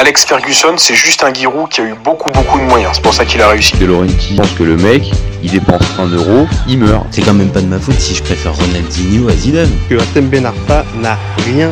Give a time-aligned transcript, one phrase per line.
[0.00, 2.92] Alex Ferguson, c'est juste un Giroud qui a eu beaucoup beaucoup de moyens.
[2.94, 3.76] C'est pour ça qu'il a réussi.
[3.76, 5.02] De Laurenti pense que le mec,
[5.42, 7.06] il dépense un euro, il meurt.
[7.10, 9.68] C'est quand même pas de ma faute si je préfère Ronaldinho à Zidane.
[9.90, 11.70] Que Atem Ben Arfa n'a rien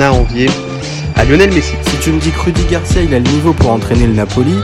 [0.00, 0.50] à envier
[1.14, 1.74] à Lionel Messi.
[1.86, 4.56] Si tu me dis que Rudy Garcia il a le niveau pour entraîner le Napoli,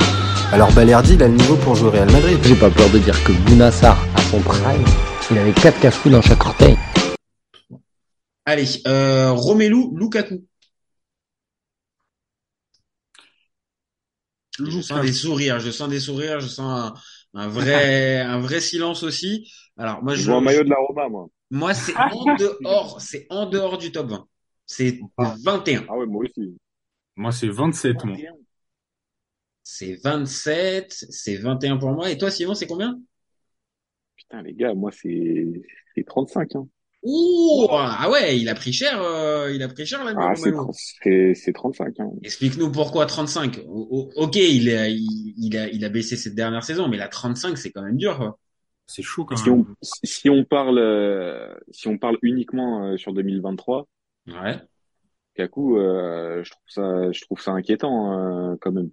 [0.53, 2.39] alors Balerdi il a le niveau pour jouer au Real Madrid.
[2.43, 4.85] J'ai pas peur de dire que Bounassar, à son prime,
[5.31, 6.77] il avait 4 cafous dans chaque orteil.
[8.45, 10.43] Allez, euh, Romelu Lukaku.
[14.65, 16.95] Je sens des sourires, je sens des sourires, je sens
[17.35, 19.51] un, un vrai, un vrai silence aussi.
[19.77, 21.29] Alors moi, je, Je vois un maillot de la Roma, moi.
[21.51, 24.27] moi c'est en dehors, c'est en dehors du top 20.
[24.67, 25.85] C'est 21.
[25.89, 26.57] Ah ouais, moi aussi.
[27.17, 28.17] Moi, c'est 27, moi.
[29.63, 32.11] C'est 27, c'est 21 pour moi.
[32.11, 32.99] Et toi, Simon, c'est combien?
[34.17, 35.47] Putain, les gars, moi, c'est
[35.95, 36.55] c'est 35.
[36.57, 36.69] Hein.
[37.03, 40.51] Ouh, ah ouais, il a pris cher, euh, il a pris cher l'ami Ah, c'est
[40.51, 40.73] Romelu.
[41.03, 42.01] c'est- c'est 35.
[42.01, 42.11] Hein.
[42.23, 43.61] Explique-nous pourquoi 35.
[43.69, 46.97] O- o- ok, il a, il, il a, il a baissé cette dernière saison, mais
[46.97, 48.37] la 35, c'est quand même dur.
[48.87, 49.61] C'est chaud quand Si même.
[49.61, 53.87] on, si on parle, euh, si on parle uniquement euh, sur 2023,
[54.27, 54.59] Ouais.
[55.35, 58.91] Kaku, euh, je trouve ça, je trouve ça inquiétant euh, quand même.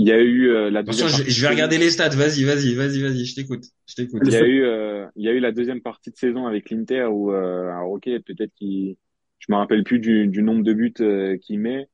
[0.00, 2.16] Il y a eu euh, la deuxième partie je vais de regarder saison- les stats.
[2.16, 3.24] Vas-y, vas-y, vas-y, vas-y.
[3.26, 3.64] Je t'écoute.
[3.86, 4.22] Je t'écoute.
[4.24, 6.70] Il y a eu, euh, il y a eu la deuxième partie de saison avec
[6.70, 8.96] l'Inter où, euh, alors ok, peut-être qu'il,
[9.40, 11.86] je me rappelle plus du, du nombre de buts euh, qu'il met,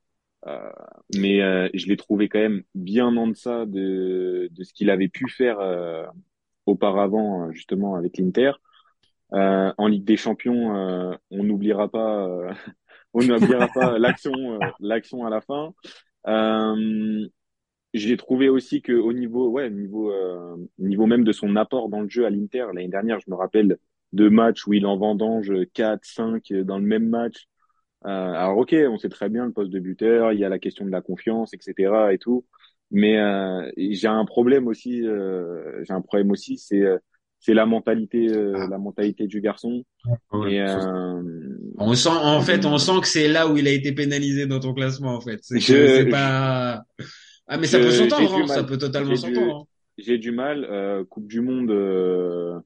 [0.47, 0.71] euh,
[1.17, 5.09] mais euh, je l'ai trouvé quand même bien en deçà de, de ce qu'il avait
[5.09, 6.05] pu faire euh,
[6.65, 8.53] auparavant, justement avec l'Inter.
[9.33, 12.53] Euh, en Ligue des Champions, euh, on n'oubliera pas, euh,
[13.15, 14.33] on n'oubliera pas l'action,
[14.79, 15.75] l'action à la fin.
[16.29, 17.27] Euh,
[17.97, 22.01] j'ai trouvé aussi que au niveau, ouais, niveau, euh, niveau même de son apport dans
[22.01, 23.77] le jeu à l'Inter, l'année dernière, je me rappelle
[24.13, 27.47] de matchs où il en vendange 4, 5 dans le même match.
[28.05, 30.59] Euh, alors ok, on sait très bien le poste de buteur, il y a la
[30.59, 32.13] question de la confiance, etc.
[32.13, 32.45] et tout.
[32.93, 36.99] Mais euh, j'ai un problème aussi, euh, j'ai un problème aussi, c'est euh,
[37.41, 38.67] c'est la mentalité, euh, Ah.
[38.71, 39.85] la mentalité du garçon.
[40.33, 41.23] Ouais, Et euh,
[41.79, 44.59] On sent, en fait, on sent que c'est là où il a été pénalisé dans
[44.59, 45.39] ton classement, en fait.
[45.43, 46.83] C'est que Je- pas.
[47.49, 49.61] Ah, mais ça peut j'ai s'entendre, hein, ça peut totalement s'entendre.
[49.63, 49.65] hein.
[49.99, 50.65] j'ai du mal.
[50.65, 52.59] Euh, coupe du Monde, euh,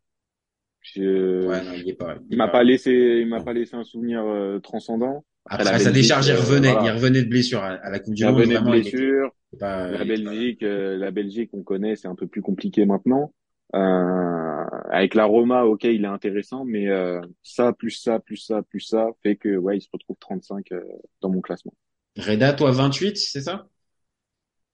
[0.80, 2.16] je, Ouais, non, il est pas.
[2.30, 5.24] il m'a pas laissé, il m'a pas laissé un souvenir euh, transcendant.
[5.46, 6.88] Après, à sa décharge, il euh, revenait, voilà.
[6.90, 8.36] il revenait de blessure à, à la Coupe du Il Monde.
[8.36, 9.30] revenait de blessure.
[9.58, 13.32] pas- La Belgique, euh, la Belgique, on connaît, c'est un peu plus compliqué maintenant.
[13.74, 18.62] Euh, avec la Roma, ok, il est intéressant, mais euh, ça, plus ça, plus ça,
[18.62, 20.80] plus ça, fait que ouais, il se retrouve 35 euh,
[21.20, 21.72] dans mon classement.
[22.16, 23.68] Reda, toi, 28, c'est ça?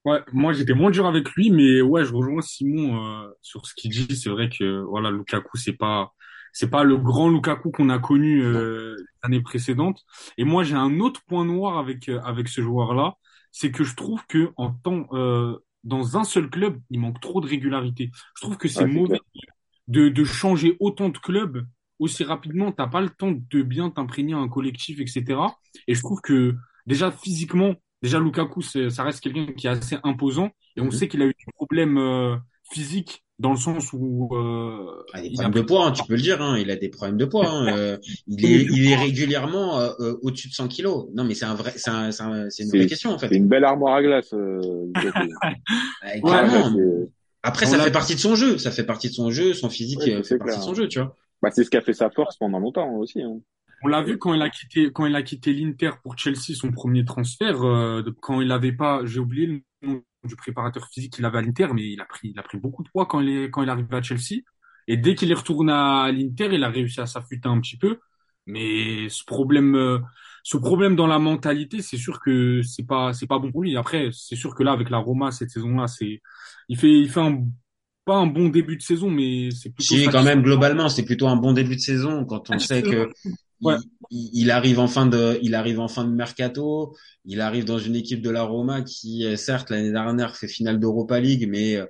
[0.06, 3.74] Ouais, moi j'étais moins dur avec lui, mais ouais, je rejoins Simon euh, sur ce
[3.74, 4.16] qu'il dit.
[4.16, 6.12] C'est vrai que voilà, Lukaku, c'est pas
[6.52, 10.04] c'est pas le grand Lukaku qu'on a connu euh, l'année précédente.
[10.38, 13.16] Et moi, j'ai un autre point noir avec euh, avec ce joueur-là,
[13.50, 17.40] c'est que je trouve que en temps euh, dans un seul club, il manque trop
[17.40, 18.10] de régularité.
[18.36, 19.20] Je trouve que c'est mauvais
[19.88, 21.66] de de changer autant de clubs
[21.98, 22.72] aussi rapidement.
[22.72, 25.40] T'as pas le temps de bien t'imprégner à un collectif, etc.
[25.88, 26.54] Et je trouve que
[26.86, 30.90] déjà physiquement Déjà, Lukaku, c'est- ça reste quelqu'un qui est assez imposant et on Mhm.
[30.92, 32.36] sait qu'il a eu des problèmes euh,
[32.70, 36.02] physiques dans le sens où euh, Ah, des il a problèmes de poids, hein, tu
[36.04, 36.40] peux le dire.
[36.42, 37.48] Hein, il a des problèmes de poids.
[37.48, 41.06] Hein, euh, il est, il est régulièrement euh, euh, au-dessus de 100 kilos.
[41.14, 43.28] Non, mais c'est un vrai, c'est un, c'est un- une vraie question en fait.
[43.28, 44.32] C'est une belle armoire à glace.
[44.34, 44.60] Euh.
[46.04, 47.08] Ouais, Ouais,
[47.42, 48.58] Après, On ça fait partie de son jeu.
[48.58, 49.54] Ça fait partie de son jeu.
[49.54, 50.60] Son physique Ouais, euh, c'est fait partie clair.
[50.60, 51.14] de son jeu, tu vois.
[51.42, 53.20] bah, c'est ce qui a fait sa force pendant longtemps aussi.
[53.82, 56.72] On l'a vu quand il a quitté quand il a quitté l'Inter pour Chelsea, son
[56.72, 61.24] premier transfert, euh, quand il avait pas, j'ai oublié le nom du préparateur physique qu'il
[61.24, 63.28] avait à l'Inter, mais il a pris il a pris beaucoup de poids quand il
[63.28, 64.42] est quand il est arrivé à Chelsea.
[64.88, 67.98] Et dès qu'il est retourné à l'Inter, il a réussi à s'affûter un petit peu.
[68.46, 69.98] Mais ce problème, euh,
[70.44, 73.76] ce problème dans la mentalité, c'est sûr que c'est pas, c'est pas bon pour lui.
[73.76, 76.22] Après, c'est sûr que là, avec la Roma, cette saison-là, c'est,
[76.68, 77.44] il fait, il fait un,
[78.04, 81.26] pas un bon début de saison, mais c'est plutôt Si, quand même, globalement, c'est plutôt
[81.26, 83.10] un bon début de saison quand on sait que
[83.62, 83.76] Ouais.
[84.10, 86.94] il- il arrive en fin de, il arrive en fin de mercato.
[87.24, 90.78] Il arrive dans une équipe de la Roma qui, euh, certes, l'année dernière fait finale
[90.78, 91.86] d'Europa League, mais euh,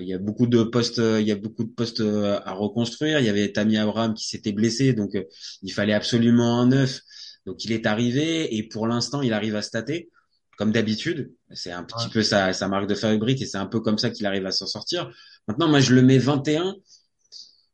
[0.00, 2.52] il y a beaucoup de postes, euh, il y a beaucoup de postes euh, à
[2.52, 3.20] reconstruire.
[3.20, 5.24] Il y avait Tammy Abraham qui s'était blessé, donc euh,
[5.62, 7.00] il fallait absolument un neuf.
[7.46, 10.10] Donc il est arrivé et pour l'instant, il arrive à stater
[10.58, 11.32] comme d'habitude.
[11.52, 12.12] C'est un petit Ouais.
[12.12, 14.50] peu sa, sa marque de fabrique et c'est un peu comme ça qu'il arrive à
[14.52, 15.10] s'en sortir.
[15.48, 16.76] Maintenant, moi, je le mets 21.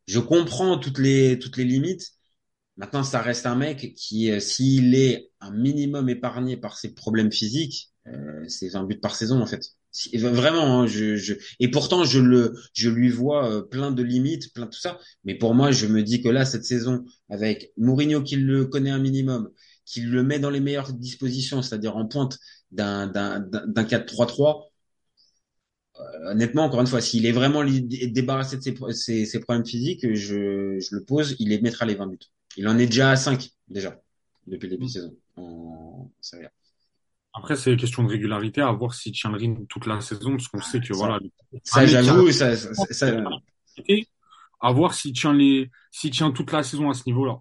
[0.06, 2.12] Je comprends toutes les, toutes les limites.
[2.77, 7.31] Maintenant, ça reste un mec qui, euh, s'il est un minimum épargné par ses problèmes
[7.31, 9.63] physiques, euh, c'est 20 buts par saison, en fait.
[9.91, 14.03] Si- Vraiment, hein, je, je, et pourtant, je le, je lui vois euh, plein de
[14.03, 14.99] limites, plein de tout ça.
[15.25, 18.91] Mais pour moi, je me dis que là, cette saison, avec Mourinho qui le connaît
[18.91, 19.51] un minimum,
[19.85, 22.39] qui le met dans les meilleures dispositions, c'est-à-dire en pointe
[22.71, 24.71] d'un d'un d'un 4-3-3.
[26.01, 30.15] Euh, honnêtement, encore une fois, s'il est vraiment débarrassé de ses, ses, ses, problèmes physiques,
[30.15, 32.19] je, je le pose, il les mettra les 20 buts.
[32.56, 33.99] Il en est déjà à 5 déjà
[34.46, 36.10] depuis le début de saison en.
[37.34, 40.32] Après, c'est une question de régularité, à voir s'il tient le rythme toute la saison,
[40.32, 41.19] parce qu'on sait que voilà.
[41.64, 43.25] Ça, j'avoue, ça, ça, ça,
[44.60, 47.38] à voir s'il tient les, tient toute la saison à ce niveau-là.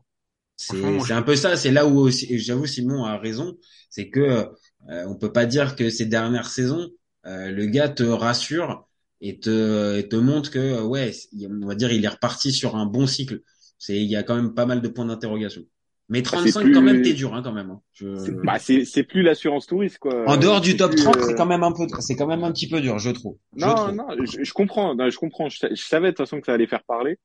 [0.55, 1.57] C'est un peu ça.
[1.57, 3.57] C'est là où j'avoue Simon a raison,
[3.89, 4.47] c'est que
[4.89, 6.89] euh, on peut pas dire que ces dernières saisons,
[7.25, 8.87] euh, le gars te rassure
[9.21, 11.11] et te, et te montre que ouais,
[11.49, 13.41] on va dire, il est reparti sur un bon cycle.
[13.81, 15.63] C'est, il y a quand même pas mal de points d'interrogation.
[16.07, 16.73] Mais 35 ah, plus...
[16.73, 17.71] quand même, t'es dur hein, quand même.
[17.71, 17.81] Hein.
[17.93, 18.31] Je...
[18.43, 20.29] Bah, c'est plus l'assurance touriste quoi.
[20.29, 22.51] En dehors du top 30, c'est euh, quand même un peu, c'est quand même un
[22.51, 23.37] petit peu dur, je trouve.
[23.55, 23.95] Je non, trouve.
[23.95, 25.49] non, je, je comprends, je comprends.
[25.49, 27.17] Je, savais de toute façon que ça allait faire parler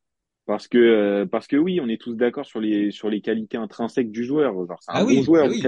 [0.47, 3.59] parce que euh, parce que oui, on est tous d'accord sur les sur les qualités
[3.59, 4.55] intrinsèques du joueur.
[4.67, 5.63] Genre, c'est un ah bon oui, joueur, ah oui.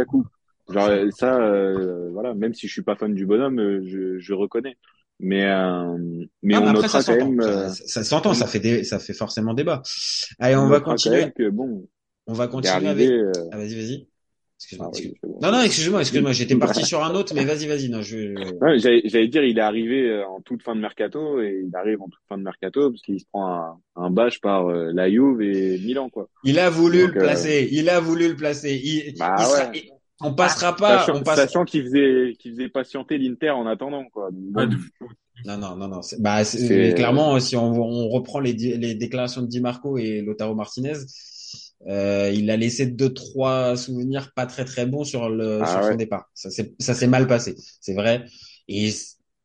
[0.72, 2.32] Genre ça, euh, voilà.
[2.32, 4.78] Même si je suis pas fan du bonhomme, euh, je, je reconnais.
[5.20, 5.96] Mais euh,
[6.42, 7.42] mais ah, on après, notera ça quand même.
[7.42, 9.82] Ça, ça s'entend, ça fait des, ça fait forcément débat.
[10.38, 11.32] Allez, on, on va continuer.
[11.36, 11.86] que bon.
[12.26, 13.10] On va continuer arrivé, avec.
[13.36, 14.06] euh, Ah, vas-y, vas-y.
[14.60, 14.90] Excuse-moi.
[14.92, 15.38] Ah, excuse bon.
[15.42, 16.32] Non, non, excuse-moi, excuse-moi.
[16.32, 17.88] J'étais parti sur un autre, mais vas-y, vas-y.
[17.88, 18.34] Non, je.
[18.76, 22.08] J'allais dire, il est arrivé euh, en toute fin de mercato et il arrive en
[22.08, 25.40] toute fin de mercato parce qu'il se prend un, un bâche par euh, la Juve
[25.42, 26.28] et Milan quoi.
[26.44, 27.68] Il a voulu Donc, le placer.
[27.72, 28.80] Il a voulu le placer.
[28.84, 29.90] Il, Bah il sera- ouais.
[30.20, 31.00] On passera pas.
[31.00, 31.36] Sachant, on passe...
[31.36, 34.30] sachant qu'il faisait qu'il faisait patienter l'Inter en attendant quoi.
[34.32, 34.72] Donc,
[35.44, 36.02] Non, non, non, non.
[36.02, 38.54] c'est- Bah, clairement, si on, on reprend les,
[38.94, 40.94] déclarations de Di Marco et Lotaro Martinez,
[41.86, 45.84] euh, il a laissé deux, trois souvenirs pas très, très bons sur le, Ah sur
[45.84, 46.28] son départ.
[46.34, 47.54] Ça s'est, ça s'est mal passé.
[47.80, 48.24] C'est vrai.
[48.66, 48.90] Et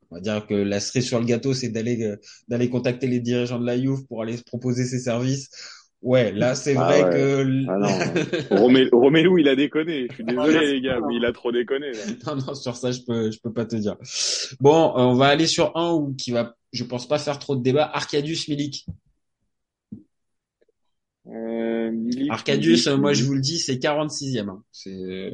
[0.09, 2.17] on va dire que la cerise sur le gâteau, c'est d'aller, euh,
[2.47, 5.49] d'aller contacter les dirigeants de la Juve pour aller se proposer ses services.
[6.03, 7.09] Ouais, là, c'est Ah vrai ouais.
[7.11, 8.57] que, Ah non.
[8.57, 10.07] Romé- il a déconné.
[10.09, 11.91] Je suis désolé les gars, mais il a trop déconné.
[11.91, 11.99] Là.
[12.27, 13.95] Non, non, sur ça, je peux, je peux pas te dire.
[14.59, 17.55] Bon, euh, on va aller sur un où qui va, je pense pas faire trop
[17.55, 17.89] de débat.
[17.91, 18.85] Arcadius Milik.
[21.27, 24.49] Euh, Milik, Arcadius, Milik, moi je vous le dis, c'est 46e.
[24.49, 24.61] hein.
[24.71, 25.31] C'est, euh,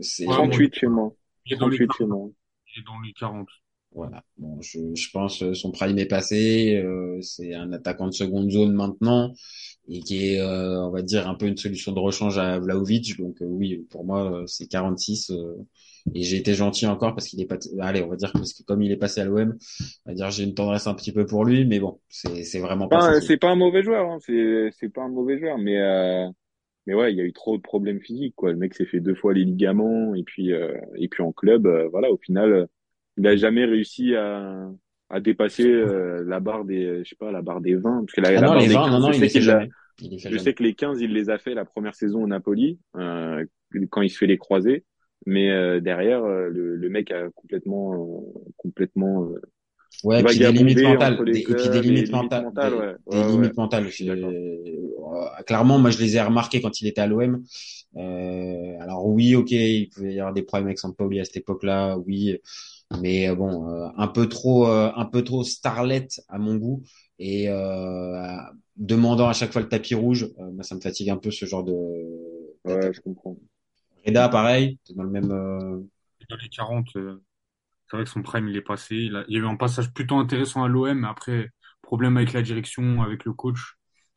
[0.00, 1.14] c'est, Ouais, 38 chez moi.
[1.44, 2.30] Il est dans les 38 chez moi.
[2.74, 3.48] il est dans les 40.
[3.92, 4.24] voilà.
[4.38, 6.76] Bon, je, je pense euh, son prime est passé.
[6.76, 9.34] euh, c'est un attaquant de seconde zone maintenant
[9.88, 13.18] et qui est, euh, on va dire, un peu une solution de rechange à Vlaovic.
[13.18, 15.30] Donc euh, oui, pour moi, euh, c'est 46.
[15.30, 15.56] euh,
[16.14, 17.58] et j'ai été gentil encore parce qu'il est pas.
[17.80, 19.56] Allez, on va dire parce que comme il est passé à l'OM,
[20.06, 22.60] on va dire j'ai une tendresse un petit peu pour lui, mais bon, c'est, c'est
[22.60, 22.96] vraiment pas.
[22.96, 24.18] Enfin, c'est pas un mauvais joueur, hein.
[24.20, 26.28] c'est c'est pas un mauvais joueur, mais euh,
[26.86, 28.52] mais ouais, il y a eu trop de problèmes physiques quoi.
[28.52, 31.66] Le mec s'est fait deux fois les ligaments et puis euh, et puis en club,
[31.90, 32.68] voilà, au final,
[33.16, 34.70] il a jamais réussi à
[35.10, 38.20] à dépasser euh, la barre des, je sais pas, la barre des 20 parce que
[38.20, 39.40] la, Ah la non, barre les des 20, 15, non, non, je il sais.
[40.00, 42.26] Il fait Je sais que les 15, il les a fait la première saison au
[42.26, 43.44] Napoli, euh,
[43.90, 44.84] quand il se fait les croisés.
[45.26, 49.40] Mais euh, derrière, euh, le, le mec a complètement, euh, complètement euh,
[50.04, 52.94] Ouais, puis des limites mentales, des, et puis clubs des limites mentales, mentales, des, ouais.
[53.10, 53.32] des Ouais, ouais.
[53.32, 53.88] limites mentales.
[53.88, 54.04] Je.
[54.10, 57.42] Euh, clairement, moi, je les ai remarquées quand il était à l'OM.
[57.96, 61.98] Euh, alors oui, ok, il pouvait y avoir des problèmes avec Sampaoli à cette époque-là,
[61.98, 62.38] oui,
[63.00, 66.82] mais euh, bon, euh, un peu trop, euh, un peu trop starlet à mon goût
[67.18, 68.36] et euh,
[68.76, 70.24] demandant à chaque fois le tapis rouge.
[70.38, 71.72] Euh, moi, ça me fatigue un peu ce genre de.
[72.64, 73.36] Ouais, je comprends.
[74.06, 75.30] Reda, pareil, dans le même.
[75.32, 75.80] euh,
[76.28, 77.22] Dans les 40, euh,
[77.90, 78.96] c'est vrai que son prime, il est passé.
[78.96, 81.50] Il, a- il y a eu un passage plutôt intéressant à l'OM, mais après,
[81.82, 83.76] problème avec la direction, avec le coach.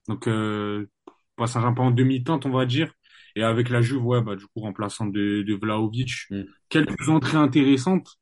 [0.09, 0.89] Donc, euh,
[1.37, 2.93] passage un peu en demi-teinte, on va dire.
[3.35, 6.11] Et avec la Juve, ouais, bah, du coup, remplaçant de, de Vlahovic.
[6.29, 6.43] Mm.
[6.69, 8.19] Quelques entrées intéressantes.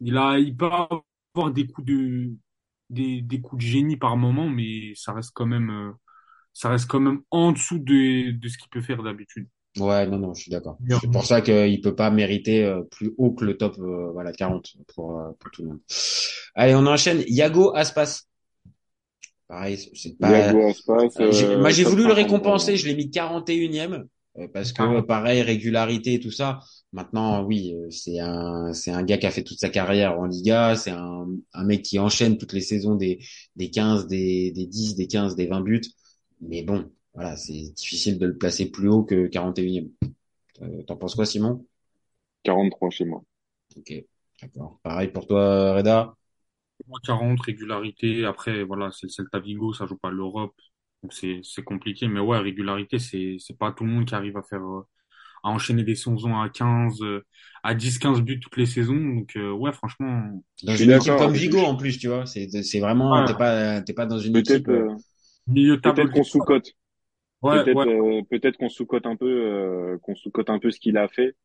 [0.00, 2.32] Il a, il peut avoir des coups de,
[2.90, 5.92] des, des coups de génie par moment, mais ça reste quand même, euh,
[6.52, 9.48] ça reste quand même en dessous de, de ce qu'il peut faire d'habitude.
[9.78, 10.78] Ouais, non, non, je suis d'accord.
[11.00, 14.32] C'est pour ça qu'il peut pas mériter euh, plus haut que le top, euh, voilà,
[14.32, 15.80] 40 pour, euh, pour tout le monde.
[16.54, 17.22] Allez, on enchaîne.
[17.26, 18.22] Yago Aspas.
[19.48, 20.30] Pareil, c'est- pas.
[20.30, 22.76] Iago Aspas, Euh, j'ai- euh, moi, j'ai voulu le 50, récompenser.
[22.76, 24.06] Je l'ai mis 41e
[24.38, 25.02] euh, parce que Ah.
[25.02, 26.60] pareil, régularité et tout ça.
[26.96, 30.24] Maintenant, oui, euh, c'est un, c'est un gars qui a fait toute sa carrière en
[30.26, 30.76] Liga.
[30.76, 33.20] C'est un, un mec qui enchaîne toutes les saisons des,
[33.56, 35.82] des 15, des, des 10, des 15, des 20 buts.
[36.40, 39.90] Mais bon, voilà, c'est difficile de le placer plus haut que 41e.
[40.62, 41.66] Euh, T'en penses quoi, Simon?
[42.44, 43.22] 43 chez moi.
[43.76, 43.92] Ok,
[44.42, 44.80] d'accord.
[44.82, 46.14] Pareil pour toi, Reda?
[46.88, 48.24] Moi, 40, régularité.
[48.24, 50.54] Après, voilà, c'est le Celta Vigo, ça joue pas l'Europe.
[51.02, 52.06] Donc, c'est, c'est compliqué.
[52.08, 54.86] Mais ouais, régularité, c'est, c'est pas tout le monde qui arrive à faire, euh,
[55.42, 57.24] à enchaîner des saisons à 15, euh,
[57.62, 58.96] à 10, 15 buts toutes les saisons.
[58.96, 62.26] Donc, euh, ouais, franchement, Dans une équipe comme Vigo, en plus, tu vois.
[62.26, 63.24] C'est, c'est vraiment, Ouais.
[63.24, 64.68] t'es pas, t'es pas dans une Peut-être, équipe.
[64.70, 64.96] euh, euh,
[65.48, 66.72] milieu de peut-être qu'on sous-cote.
[67.42, 70.80] Ouais, Peut-être ouais, euh, peut-être qu'on sous-cote un peu euh, qu'on sous-cote un peu ce
[70.80, 71.36] qu'il a fait,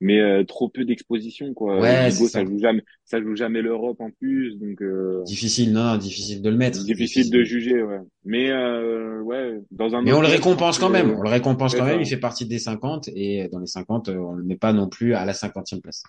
[0.00, 1.78] mais euh, trop peu d'exposition quoi.
[1.78, 2.44] Ouais, Gigot ça ça.
[2.44, 6.48] joue jamais ça joue jamais l'Europe en plus, donc euh, Difficile, non, non, difficile de
[6.50, 6.82] le mettre.
[6.84, 7.98] difficile de juger ouais.
[8.24, 11.10] Mais euh, ouais, dans un Mais on le récompense quand que même.
[11.18, 12.00] On le récompense quand même.
[12.00, 14.88] Il fait partie des 50 et dans les 50, euh, on le met pas non
[14.88, 16.02] plus à la cinquantième place.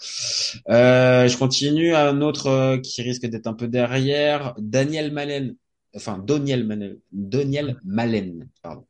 [0.70, 1.94] Euh, je continue.
[1.96, 5.56] Un autre euh, qui risque d'être un peu derrière, Daniel Malen.
[5.96, 6.98] Enfin, Doniel Malen.
[7.12, 8.86] Doniel Malen, pardon.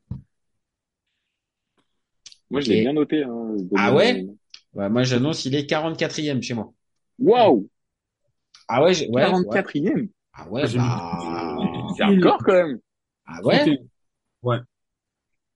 [2.50, 4.26] Moi je l'ai bien noté hein, Ah ouais?
[4.74, 6.72] Ouais, moi, j'annonce, il est 44e chez moi.
[7.18, 7.68] Waouh,
[8.68, 9.30] Ah ouais, j'ai- ouais, ouais.
[9.30, 10.08] 44e.
[10.32, 11.58] Ah ouais, J'ai mis- bah,
[11.96, 12.80] C'est hardcore quand même.
[13.26, 13.58] ah ouais?
[13.58, 13.76] 31.
[14.42, 14.58] Ouais.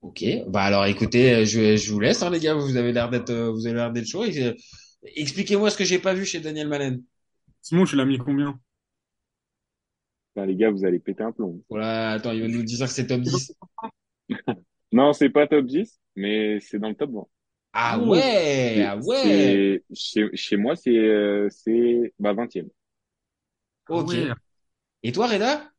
[0.02, 0.25] Ok.
[0.49, 2.54] Bah alors, écoutez, je, je vous laisse, hein, les gars.
[2.54, 4.25] Vous avez l'air d'être, euh, vous avez l'air d'être chaud.
[4.25, 4.54] Euh,
[5.16, 7.02] Expliquez-moi ce que j'ai pas vu chez Daniel Malen.
[7.62, 8.61] Simon, tu l'as mis combien?
[10.35, 11.62] Putain, les gars, vous allez péter un plomb.
[11.70, 13.52] Voilà, attends, il va nous dire que c'est top 10.
[14.92, 17.26] Non, c'est pas top 10, mais c'est dans le top 20.
[17.78, 18.09] Ah Oh.
[18.11, 19.83] ouais, ah ouais.
[19.95, 22.71] Chez, chez moi, c'est euh, c'est bah 20e.
[23.88, 24.12] Ok.
[24.12, 24.33] Ouais.
[25.02, 25.71] Et toi, Reda?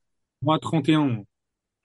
[0.42, 1.26] Moi, 31.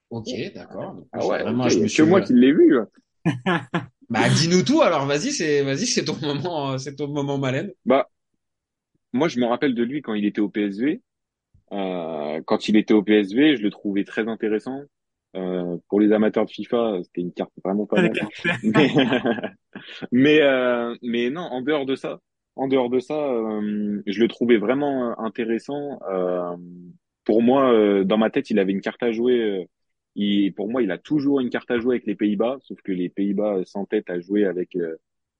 [0.09, 0.93] Ok, d'accord.
[0.95, 2.03] Donc, Ah je- ouais, vraiment, ok, je y me a suis.
[2.05, 2.77] moi qui l'ai vu.
[4.09, 4.81] Bah, dis-nous tout.
[4.81, 7.71] Alors, vas-y, c'est, vas-y, c'est ton moment, euh, c'est ton moment Malen.
[7.85, 8.09] Bah,
[9.13, 11.01] moi, je me rappelle de lui quand il était au PSV.
[11.71, 14.81] Euh, quand il était au PSV, je le trouvais très intéressant.
[15.35, 18.13] Euh, pour les amateurs de FIFA, c'était une carte vraiment pas mal.
[18.63, 18.89] Mais,
[20.11, 22.19] mais, euh, mais non, en dehors de ça,
[22.55, 25.99] en dehors de ça, euh, je le trouvais vraiment euh, intéressant.
[26.09, 26.55] Euh,
[27.23, 29.67] pour moi, dans ma tête, il avait une carte à jouer.
[30.15, 32.91] il, pour moi, il a toujours une carte à jouer avec les Pays-Bas, sauf que
[32.91, 34.75] les Pays-Bas s'entêtent à jouer avec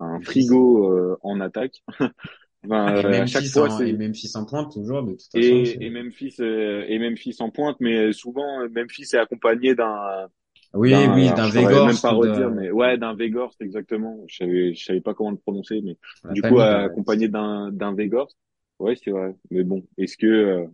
[0.04, 1.84] un frigo euh, en attaque.
[2.66, 5.04] Enfin, Et euh, à même chaque fils fois, en, c'est et Memphis en pointe, toujours,
[5.04, 5.40] de toute façon.
[5.40, 10.28] et, et Memphis euh, et Memphis en pointe, mais souvent euh, Memphis est accompagné d'un
[10.74, 14.24] Oui, oui, d'un saurais même pas redire, mais ouais, d'un Weghorst exactement.
[14.28, 15.98] Je savais, je savais pas comment le prononcer, mais
[16.34, 18.38] du coup euh, accompagné d'un d'un Weghorst.
[18.80, 19.36] Ouais, c'est vrai.
[19.52, 20.66] Mais bon, est-ce que euh,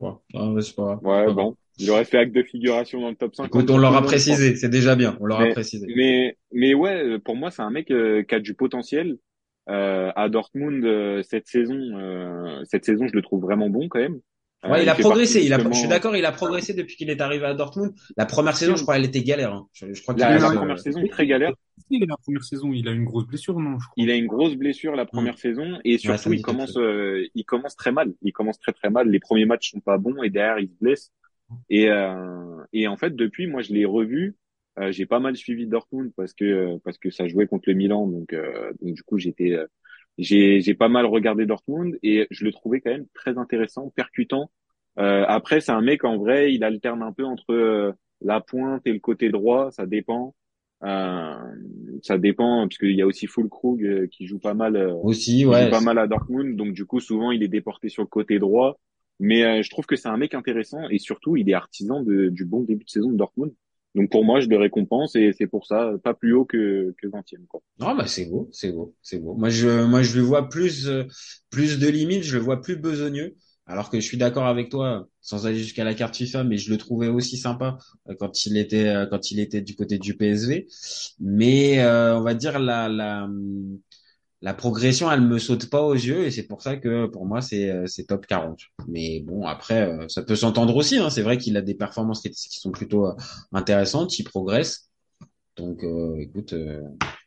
[0.00, 3.50] Ouais, non, pas ouais, bon, il aurait fait acte de figuration dans le top 50.
[3.54, 5.86] Écoute, on l'aura précisé, c'est déjà bien, on l'aura précisé.
[5.96, 9.16] mais, mais ouais, euh, pour moi, c'est un mec euh, qui a du potentiel.
[9.68, 13.98] Euh, à Dortmund euh, cette saison, euh, cette saison, je le trouve vraiment bon quand
[13.98, 14.20] même.
[14.64, 16.96] Euh, Ouais, il a fait progressé, il a, je suis d'accord, il a progressé depuis
[16.96, 17.92] qu'il est arrivé à Dortmund.
[18.16, 19.68] La première saison, je crois, elle était galère, hein.
[19.72, 21.52] Je, je crois qu'il La, la euh, première saison très galère.
[21.90, 23.94] Si, la première saison, il a une grosse blessure, non, je crois.
[23.96, 25.98] Il a une grosse blessure la première saison et Mm.
[25.98, 28.12] surtout me il commence, euh, il commence très mal.
[28.22, 29.08] Il commence très très mal.
[29.10, 31.12] Les premiers matchs sont pas bons et derrière il se blesse.
[31.70, 34.36] Et euh, et en fait depuis moi je l'ai revu.
[34.78, 37.74] Euh, j'ai pas mal suivi Dortmund parce que euh, parce que ça jouait contre le
[37.74, 39.66] Milan donc euh, donc du coup j'étais euh,
[40.18, 44.50] j'ai j'ai pas mal regardé Dortmund et je le trouvais quand même très intéressant, percutant.
[44.98, 48.86] Euh, après c'est un mec en vrai il alterne un peu entre euh, la pointe
[48.86, 50.34] et le côté droit, ça dépend.
[50.84, 51.34] Euh,
[52.02, 55.46] ça dépend parce qu'il y a aussi Fulkrug euh, qui joue pas mal, aussi, qui
[55.46, 55.64] ouais.
[55.64, 58.38] joue pas mal à Dortmund, donc du coup souvent il est déporté sur le côté
[58.38, 58.78] droit.
[59.18, 62.28] Mais euh, je trouve que c'est un mec intéressant et surtout il est artisan de,
[62.28, 63.52] du bon début de saison de Dortmund.
[63.96, 67.06] Donc pour moi je le récompense et c'est pour ça pas plus haut que que
[67.08, 67.62] 20e quoi.
[67.80, 69.34] Non, bah c'est beau, c'est beau, c'est beau.
[69.34, 71.04] Moi je, moi je le vois plus, euh,
[71.50, 73.34] plus de limites, je le vois plus besogneux.
[73.68, 76.70] Alors que je suis d'accord avec toi, sans aller jusqu'à la carte FIFA, mais je
[76.70, 80.16] le trouvais aussi sympa euh, quand il était, euh, quand il était du côté du
[80.16, 80.68] PSV.
[81.18, 83.28] Mais euh, on va dire la, la,
[84.42, 87.40] la progression, elle me saute pas aux yeux et c'est pour ça que pour moi
[87.40, 88.60] c'est, euh, top 40.
[88.88, 90.98] Mais bon après, euh, ça peut s'entendre aussi.
[90.98, 91.10] Hein.
[91.10, 93.14] C'est vrai qu'il a des performances qui, qui sont plutôt euh,
[93.52, 94.90] intéressantes, il progresse.
[95.56, 96.82] Donc, euh, écoute, euh,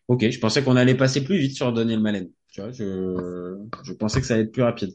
[0.07, 2.29] ok, je pensais qu'on allait passer plus vite sur Daniel Malen.
[2.51, 4.93] Tu vois, je, je pensais que ça allait être plus rapide.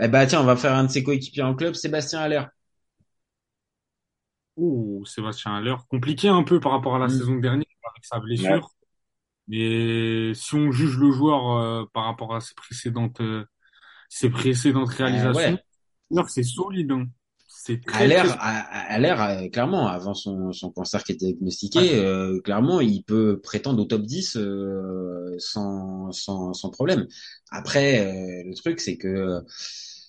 [0.00, 2.42] Eh ben, tiens, on va faire un de ses coéquipiers en club, Sébastien Haller.
[4.56, 5.76] Oh, Sébastien Haller.
[5.88, 7.10] Compliqué un peu par rapport à la Mm.
[7.10, 8.70] saison dernière avec sa blessure.
[9.48, 13.44] Mais si on juge le joueur euh, par rapport à ses précédentes, euh,
[14.08, 15.58] ses précédentes réalisations,
[16.12, 16.22] Euh, ouais.
[16.28, 16.92] C'est solide.
[16.92, 17.06] hein.
[17.48, 21.94] C'est très, Haller, très- Haller, euh, clairement, avant son, son cancer qui était diagnostiqué, Ouais.
[21.94, 27.06] euh, clairement, il peut prétendre au top 10 euh, sans, sans, sans problème.
[27.50, 29.42] Après, euh, le truc, c'est que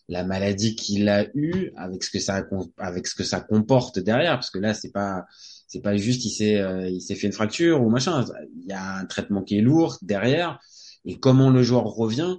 [0.08, 2.46] la maladie qu'il a eue, avec ce que ça
[2.78, 5.26] avec ce que ça comporte derrière, parce que là, c'est pas
[5.68, 8.26] c'est pas juste il s'est euh, il s'est fait une fracture ou machin.
[8.62, 10.60] Il y a un traitement qui est lourd derrière.
[11.06, 12.38] Et comment le joueur revient,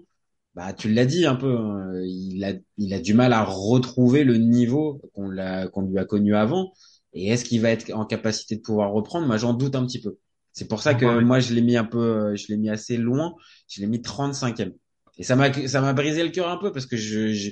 [0.54, 4.24] bah tu l'as dit un peu, hein, il a il a du mal à retrouver
[4.24, 6.72] le niveau qu'on l'a qu'on lui a connu avant.
[7.14, 9.26] Et est-ce qu'il va être en capacité de pouvoir reprendre?
[9.26, 10.18] Moi, j'en doute un petit peu.
[10.52, 11.20] C'est pour ça que Ouais.
[11.20, 13.34] moi, je l'ai mis un peu, je l'ai mis assez loin.
[13.68, 14.72] Je l'ai mis 35e.
[15.18, 17.50] Et ça m'a ça m'a brisé le cœur un peu parce que je, je-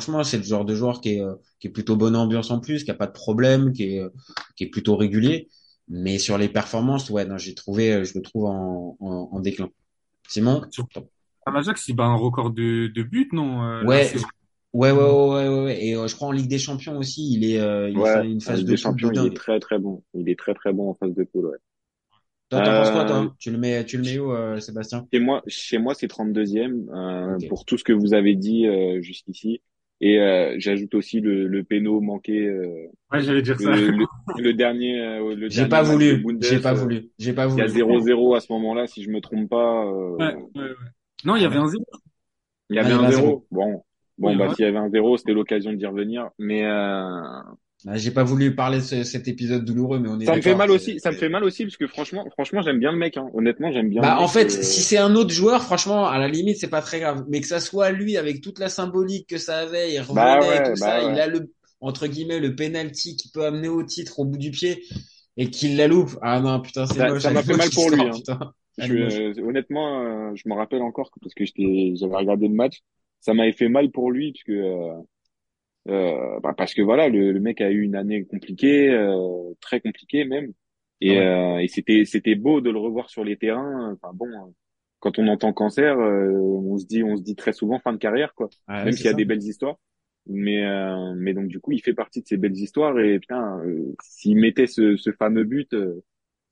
[0.00, 2.60] franchement, c'est le genre de joueur qui est euh, qui est plutôt bonne ambiance en
[2.60, 4.10] plus, qui a pas de problème, qui est euh,
[4.56, 5.48] qui est plutôt régulier.
[5.88, 9.40] Mais sur les performances, ouais, non, j'ai trouvé, euh, je le trouve en, en, en
[9.40, 9.70] déclin.
[10.28, 10.62] Simon?
[11.46, 13.62] À l'Ajax, il bat un record de, de buts, non?
[13.80, 14.12] là, Ouais,
[14.72, 15.86] ouais, ouais, ouais, ouais, ouais.
[15.86, 18.30] Et euh, je crois en Ligue des Champions aussi, il est, euh, il Ouais, fait
[18.30, 20.04] une en phase Ligue de des Champions, il est très très bon.
[20.14, 21.58] Il est très très bon en phase de poule, ouais.
[22.48, 23.34] Toi, t'en penses quoi, toi?
[23.38, 25.08] Tu le mets, tu le mets où, euh, Sébastien?
[25.12, 27.44] chez moi, chez moi, c'est 32e, euh, Ok.
[27.48, 29.62] pour tout ce que vous avez dit euh, jusqu'ici.
[30.00, 33.70] Et euh, j'ajoute aussi le, le péno manqué, euh, Ouais, j'allais dire ça.
[33.70, 36.42] le, le, le dernier, euh, le J'ai pas de voulu, Bundes.
[36.42, 37.68] j'ai pas euh, voulu, j'ai pas Il y a voulu.
[37.68, 39.84] 0-0 à ce moment-là, si je me trompe pas.
[39.86, 40.74] euh, Ouais, ouais, ouais.
[41.24, 41.84] Non, il y avait un zéro.
[42.70, 43.46] Il y Ah, avait y un avait un 0.
[43.50, 43.84] Bon,
[44.18, 44.54] bon, bah ouais.
[44.54, 46.30] s'il y avait un 0, c'était l'occasion d'y revenir.
[46.38, 47.44] Mais euh, Ah,
[47.94, 50.54] J'ai pas voulu parler de ce- cet épisode douloureux, mais on est ça me fait
[50.56, 50.98] mal aussi.
[50.98, 53.16] Ça me fait mal aussi parce que franchement, franchement, j'aime bien le mec.
[53.16, 53.28] Hein.
[53.32, 54.02] Honnêtement, j'aime bien.
[54.02, 56.82] Bah, en fait, euh, si c'est un autre joueur, franchement, à la limite, c'est pas
[56.82, 57.24] très grave.
[57.28, 60.40] Mais que ça soit lui, avec toute la symbolique que ça avait, il revenait, Bah
[60.40, 61.12] ouais, tout bah ça, ouais.
[61.12, 64.50] il a le, entre guillemets, le penalty qui peut amener au titre au bout du
[64.50, 64.82] pied,
[65.36, 66.10] et qu'il la loupe.
[66.22, 67.22] Ah non, putain, c'est Ça- moche.
[67.22, 68.52] ça m'a fait mal pour lui, hein.
[68.78, 72.80] Je, euh, honnêtement, euh, je me rappelle encore que- parce que j'avais regardé le match.
[73.20, 74.92] Ça m'avait fait mal pour lui parce que, euh,
[75.88, 79.80] euh, bah, parce que voilà, le, le mec a eu une année compliquée, euh, très
[79.80, 80.52] compliquée même.
[81.00, 81.20] Et, ouais.
[81.20, 83.92] euh, et c'était, c'était beau de le revoir sur les terrains.
[83.94, 84.50] Enfin bon, euh,
[85.00, 87.98] quand on entend cancer, euh, on se dit, on se dit très souvent fin de
[87.98, 88.50] carrière, quoi.
[88.66, 89.16] Ah Même s'il y a ça.
[89.16, 89.76] des belles histoires.
[90.26, 92.98] Mais, euh, mais donc du coup, il fait partie de ces belles histoires.
[93.00, 93.62] Et putain,
[94.02, 96.02] s'il mettait ce, ce fameux but, euh,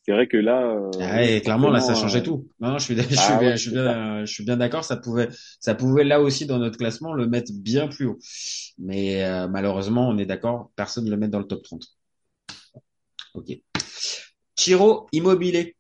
[0.04, 2.48] c'est vrai que là, euh, Ah ouais, clairement, là, ça changeait euh, tout.
[2.60, 3.94] Non, non, je suis, je suis bah bien, ouais, je suis c'est ça.
[3.94, 4.84] bien, je suis bien d'accord.
[4.84, 5.28] Ça pouvait,
[5.60, 8.18] ça pouvait là aussi dans notre classement le mettre bien plus haut.
[8.78, 11.82] Mais euh, malheureusement, on est d'accord, personne ne le met dans le top 30.
[13.34, 13.50] Ok.
[14.56, 15.76] Chiro Immobilier.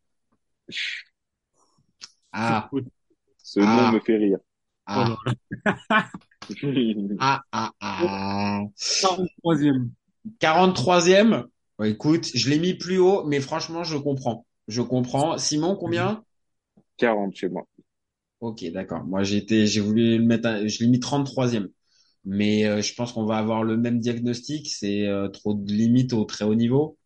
[2.32, 2.68] Ah,
[3.38, 3.90] Ce Ah.
[3.90, 4.38] nom me fait rire.
[4.86, 5.16] ah,
[7.18, 8.60] ah, ah, ah.
[8.76, 9.90] 43e.
[10.40, 11.44] 43e.
[11.78, 14.46] Bon, écoute, je l'ai mis plus haut, mais franchement, je comprends.
[14.68, 15.38] Je comprends.
[15.38, 16.22] Simon, combien?
[16.96, 17.66] 40 chez moi.
[18.40, 19.04] Ok, d'accord.
[19.04, 21.68] Moi, j'ai été, j'ai voulu le mettre, à- je l'ai mis 33e.
[22.24, 24.68] Mais euh, je pense qu'on va avoir le même diagnostic.
[24.68, 26.96] C'est euh, trop de limites au très haut niveau.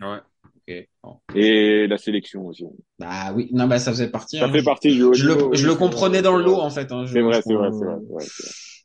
[0.00, 0.18] Ouais.
[0.46, 0.88] Ok.
[1.02, 1.20] bon.
[1.34, 2.64] Et la sélection aussi.
[2.98, 4.38] Bah oui, non, bah ça faisait partie.
[4.38, 4.52] Ça hein.
[4.52, 6.70] fait partie du haut je le, niveau, je le comprenais vrai, dans le lot en
[6.70, 6.90] fait.
[6.92, 7.04] Hein.
[7.06, 8.24] C'est vrai, c'est vrai, c'est vrai.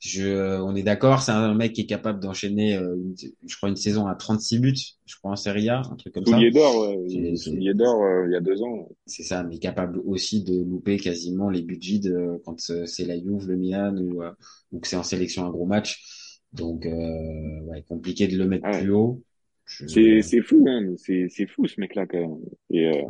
[0.03, 1.21] Je, on est d'accord.
[1.21, 3.15] C'est un mec qui est capable d'enchaîner, euh, une-
[3.47, 4.75] je crois, une saison à 36 buts.
[5.05, 6.33] Je crois en Serie A, un truc comme ça.
[6.33, 7.35] Soulier d'or, ouais.
[7.37, 8.89] Soulier d'or, euh, il y a deux ans.
[9.05, 13.15] C'est ça, mais capable aussi de louper quasiment les budgets de, quand euh, c'est la
[13.17, 14.31] Juve, le Milan ou, euh,
[14.73, 16.41] ou que c'est en sélection un gros match.
[16.51, 18.81] Donc, euh, ouais, compliqué de le mettre Ouais.
[18.81, 19.21] plus haut.
[19.65, 20.93] Je- C'est, c'est fou, hein.
[20.97, 22.37] C'est, c'est fou, ce mec-là, quand même.
[22.71, 23.01] Et, euh,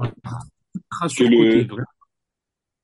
[1.17, 1.67] que le-.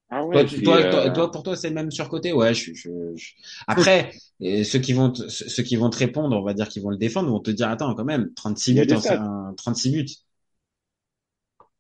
[0.10, 2.34] Ah ouais, Toi, tu- toi, euh, toi, toi, pour toi, c'est même surcoté.
[2.34, 3.34] Ouais, je, je, je-
[3.68, 6.92] Après, ceux qui vont, te, ceux qui vont te répondre, on va dire qu'ils vont
[6.92, 9.26] le défendre, vont te dire, attends, quand même, 36 Il y a buts, en- stats.
[9.50, 10.06] un- 36 buts.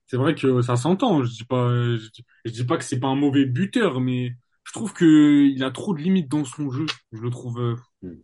[0.07, 1.23] C'est vrai que ça s'entend.
[1.23, 4.31] Je dis pas, je dis, je dis pas que c'est pas un mauvais buteur, mais
[4.63, 6.85] je trouve que il a trop de limites dans son jeu.
[7.11, 7.59] Je le trouve.
[7.59, 8.23] euh, Hmm.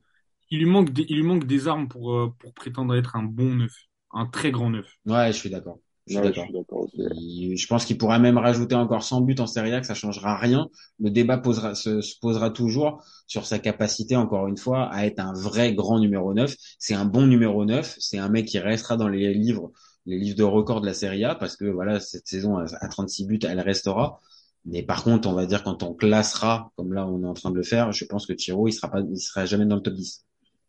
[0.49, 3.23] Il lui manque des, il lui manque des armes pour euh, pour prétendre être un
[3.23, 3.73] bon neuf,
[4.11, 4.87] un très grand neuf.
[5.05, 5.79] Ouais, je suis d'accord.
[6.07, 6.43] Je suis ouais, je d'accord.
[6.45, 7.01] suis d'accord aussi.
[7.01, 7.09] ouais.
[7.13, 9.93] Il- Je pense qu'il pourra même rajouter encore 100 buts en Serie A, que ça
[9.95, 10.69] changera rien.
[10.99, 15.19] Le débat posera, se, se posera toujours sur sa capacité, encore une fois, à être
[15.19, 16.55] un vrai grand numéro 9.
[16.79, 17.95] C'est un bon numéro 9.
[17.99, 19.71] C'est un mec qui restera dans les livres,
[20.05, 22.87] les livres de record de la Serie A, parce que voilà, cette saison à à
[22.87, 24.19] 36 buts, elle restera.
[24.65, 27.51] Mais par contre, on va dire quand on classera, comme là on est en train
[27.51, 29.81] de le faire, je pense que Thiro, il sera pas, il sera jamais dans le
[29.81, 30.25] top 10.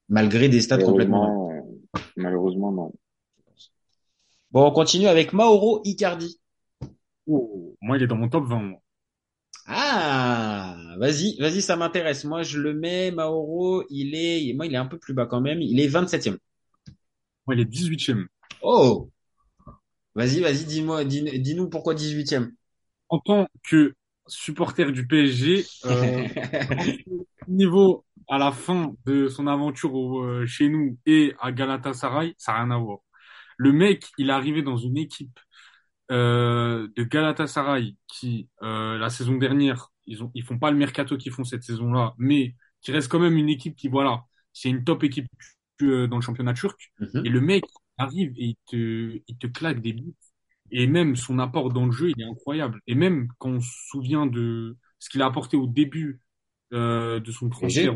[0.08, 1.50] Malgré des stats complètement.
[1.50, 2.92] Euh, malheureusement, non.
[4.50, 6.40] Bon, on continue avec Mauro Icardi.
[7.26, 8.62] Oh, moi, il est dans mon top 20.
[8.62, 8.80] Moi.
[9.66, 12.24] Ah, vas-y, vas-y, ça m'intéresse.
[12.24, 15.40] Moi, je le mets, Mauro, il est, moi, il est un peu plus bas quand
[15.40, 15.60] même.
[15.60, 16.38] Il est 27e.
[17.46, 18.26] Moi, il est 18e.
[18.62, 19.10] Oh!
[20.14, 22.52] Vas-y, vas-y, dis-moi, dis, dis-nous pourquoi 18e.
[23.08, 23.94] En tant que
[24.26, 26.24] supporter du PSG, euh,
[27.48, 32.52] niveau à la fin de son aventure au- euh, chez nous et à Galatasaray, ça
[32.52, 32.98] n'a rien à voir.
[33.56, 35.38] Le mec, il est arrivé dans une équipe
[36.10, 41.16] euh, de Galatasaray qui, euh, la saison dernière, ils ont, ils font pas le mercato
[41.16, 44.84] qu'ils font cette saison-là, mais qui reste quand même une équipe qui, voilà, c'est une
[44.84, 45.26] top équipe
[45.82, 46.92] euh, dans le championnat turc.
[47.00, 47.26] Mhm.
[47.26, 47.64] Et le mec
[47.98, 50.14] arrive et il te, il te claque des buts.
[50.70, 52.80] Et même son apport dans le jeu, il est incroyable.
[52.86, 56.20] Et même quand on se souvient de ce qu'il a apporté au début
[56.72, 57.94] euh, de son transfert,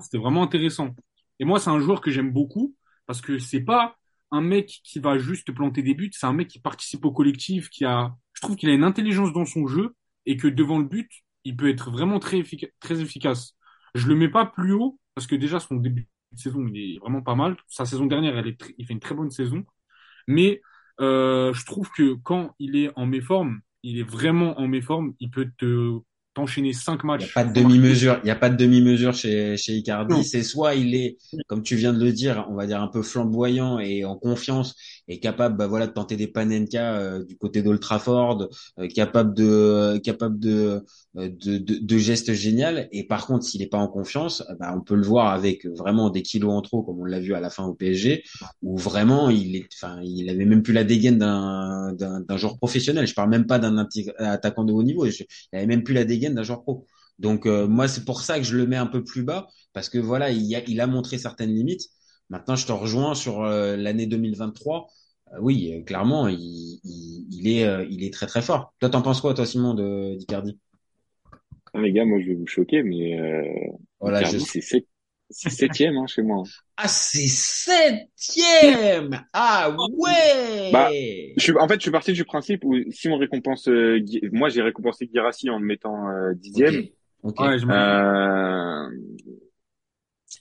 [0.00, 0.94] c'était vraiment intéressant.
[1.38, 2.74] Et moi, c'est un joueur que j'aime beaucoup
[3.06, 3.96] parce que c'est pas
[4.30, 7.68] un mec qui va juste planter des buts, c'est un mec qui participe au collectif,
[7.70, 9.94] qui a, je trouve qu'il a une intelligence dans son jeu
[10.26, 11.10] et que devant le but,
[11.44, 12.42] il peut être vraiment très,
[12.80, 13.56] très efficace.
[13.94, 16.98] Je le mets pas plus haut parce que déjà son début de saison, il est
[16.98, 17.56] vraiment pas mal.
[17.68, 19.64] Sa saison dernière, il fait une très bonne saison.
[20.26, 20.60] Mais
[21.00, 25.28] Euh, je trouve que quand il est en méforme, il est vraiment en méforme, il
[25.30, 25.98] peut te
[26.34, 27.32] t'enchaîner cinq Il n'y a matchs.
[27.32, 28.18] pas de demi-mesure.
[28.22, 29.74] Il n'y a pas de demi-mesure chez, chez.
[29.74, 30.24] Icardi.
[30.24, 31.16] C'est soit il est,
[31.46, 34.76] comme tu viens de le dire, on va dire un peu flamboyant et en confiance
[35.08, 39.34] et capable, bah voilà, de tenter des panenka euh, du côté d'Old Trafford, euh, capable
[39.34, 40.82] de, capable de,
[41.16, 42.86] euh, de, de, de gestes géniaux.
[42.92, 45.66] Et par contre, s'il n'est pas en confiance, euh, bah, on peut le voir avec
[45.66, 48.22] vraiment des kilos en trop, comme on l'a vu à la fin au PSG,
[48.62, 53.06] où vraiment il est, enfin, il avait même plus la dégaine d'un, d'un, joueur professionnel.
[53.06, 53.86] Je parle même pas d'un
[54.18, 55.06] attaquant de haut niveau.
[55.06, 56.86] Il avait même plus la dégaine d'un joueur pro.
[57.18, 59.88] Donc euh, moi c'est pour ça que je le mets un peu plus bas parce
[59.88, 61.88] que voilà il a, il a montré certaines limites.
[62.30, 64.88] Maintenant je te rejoins sur euh, l'année 2023.
[65.32, 66.38] Euh, oui euh, clairement il,
[66.84, 68.74] il, il est euh, il est très très fort.
[68.80, 70.58] Toi t'en penses quoi toi Simon de d'Icardi?
[71.72, 73.42] Ah, les gars, moi, je vais vous choquer, mais euh,
[74.00, 74.44] Voilà Icardi, je...
[74.44, 74.88] c'est sept-
[75.30, 76.48] c'est septième hein, chez moi.
[76.76, 80.12] ah c'est septième ah ouais
[80.70, 80.98] Bah,
[81.36, 84.20] Je suis, en fait, je suis parti du principe où si on récompense, euh, Gui-
[84.32, 86.74] moi, j'ai récompensé Guirassi en le mettant euh, dixième.
[86.74, 86.92] Ok.
[87.22, 87.40] ok.
[87.40, 88.90] Ouais, je me- Euh,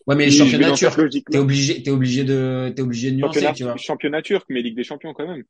[0.07, 0.97] Ouais mais les championnats turcs
[1.31, 3.77] t'es obligé t'es obligé de t'es obligé de nuancer Championnat, tu vois.
[3.77, 5.43] championnat turc, mais Ligue des Champions quand même.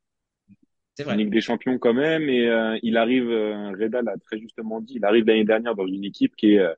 [0.95, 1.17] C'est vrai.
[1.17, 2.29] Ligue des Champions quand même.
[2.29, 5.87] Et euh, il arrive, euh, Reda l'a très justement dit, il arrive l'année dernière dans
[5.87, 6.73] une équipe qui est euh,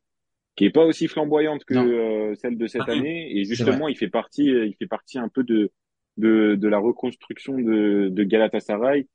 [0.56, 3.38] qui est pas aussi flamboyante que euh, celle de cette Ah, année.
[3.38, 5.72] Et justement, il fait partie, euh, il fait partie un peu de
[6.18, 9.08] de, de la reconstruction de, de Galatasaray.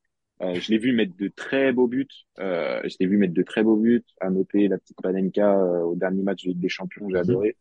[0.43, 2.07] Euh, je l'ai vu mettre de très beaux buts.
[2.39, 4.03] Euh, je l'ai vu mettre de très beaux buts.
[4.19, 7.21] À noter la petite Panenka euh, au dernier match de Ligue des Champions, j'ai Mhm.
[7.21, 7.55] adoré.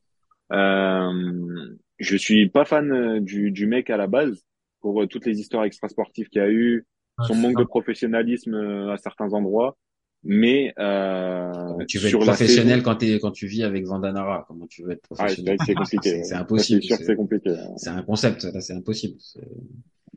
[0.52, 4.44] Euh, je suis pas fan euh, du, du mec à la base
[4.80, 6.86] pour euh, toutes les histoires extrasportives qu'il y a eu,
[7.26, 9.76] son manque de professionnalisme euh, à certains endroits.
[10.22, 11.50] Mais euh,
[11.88, 14.44] Tu veux être sur professionnel saison, quand t'es quand tu vis avec Vandanara.
[14.48, 16.22] Comment tu veux être ah, professionnel c'est compliqué.
[16.24, 16.82] C'est impossible.
[16.82, 17.54] C'est compliqué.
[17.76, 19.16] C'est un concept, c'est impossible.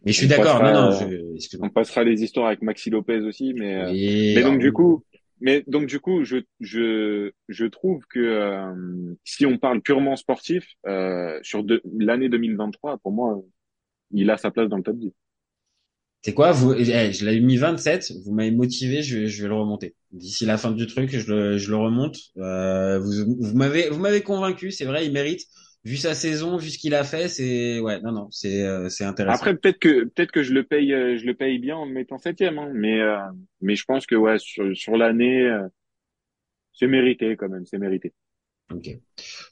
[0.06, 0.62] Mais je suis d'accord.
[0.62, 4.60] Non, non, je, on passera les histoires avec Maxi Lopez aussi, mais mais ah donc
[4.60, 5.06] du coup,
[5.42, 10.68] mais donc du coup, je je je trouve que euh, si on parle purement sportif
[10.88, 11.64] euh, sur
[12.00, 13.42] l'année 2023, pour moi,
[14.12, 15.14] il a sa place dans le top 10.
[16.22, 19.50] C'est quoi, vous, eh, je l'avais mis 27, vous m'avez motivé, je, vais- je vais
[19.50, 19.94] le remonter.
[20.12, 22.18] D'ici la fin du truc, je le, je le remonte.
[22.38, 25.42] Euh, vous, vous m'avez, vous m'avez convaincu, c'est vrai, il mérite.
[25.86, 29.04] Vu sa saison, vu ce qu'il a fait, c'est, ouais, non, non, c'est, euh, c'est
[29.04, 29.36] intéressant.
[29.36, 31.92] Après, peut-être que peut-être que je le paye, euh, je le paye bien en le
[31.92, 33.18] mettant septième, hein, mais euh,
[33.60, 35.68] mais je pense que ouais, sur sur l'année, euh,
[36.72, 38.14] c'est mérité quand même, c'est mérité.
[38.72, 38.88] Ok.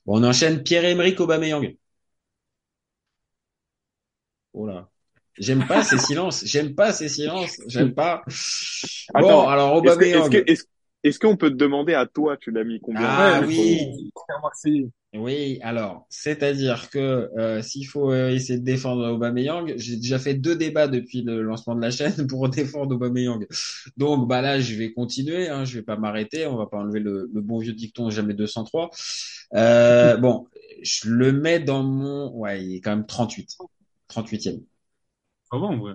[0.05, 1.75] Bon, on enchaîne Pierre-Emerick Aubameyang.
[4.53, 4.89] Oh là.
[5.37, 8.21] J'aime pas ces silences, j'aime pas ces silences, j'aime pas.
[9.13, 10.29] Bon, Attends, alors est-ce que est-ce Aubameyang.
[10.29, 10.63] que est-ce
[11.03, 14.11] est-ce qu'on peut te demander à toi, tu l'as mis combien Ah oui.
[15.13, 20.35] Oui, alors, c'est-à-dire que euh, s'il faut euh, essayer de défendre Aubameyang, j'ai déjà fait
[20.35, 23.45] deux débats depuis le lancement de la chaîne pour défendre Aubameyang.
[23.97, 27.01] Donc bah là, je vais continuer, hein, je vais pas m'arrêter, on va pas enlever
[27.01, 28.89] le, le bon vieux dicton jamais 203.
[29.53, 30.47] Euh, bon,
[30.81, 33.57] je le mets dans mon ouais, il est quand même 38.
[34.07, 34.63] 38e.
[35.51, 35.93] Ça va en vrai.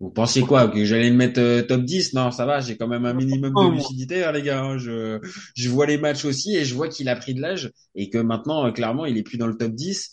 [0.00, 0.68] Vous pensiez quoi?
[0.68, 2.14] Que j'allais le mettre euh, top 10?
[2.14, 3.76] Non, ça va, j'ai quand même un minimum Oh, de moi.
[3.76, 4.62] lucidité, hein, les gars.
[4.62, 4.78] hein.
[4.78, 5.20] Je,
[5.56, 8.18] je vois les matchs aussi et je vois qu'il a pris de l'âge et que
[8.18, 10.12] maintenant, euh, clairement, il est plus dans le top 10.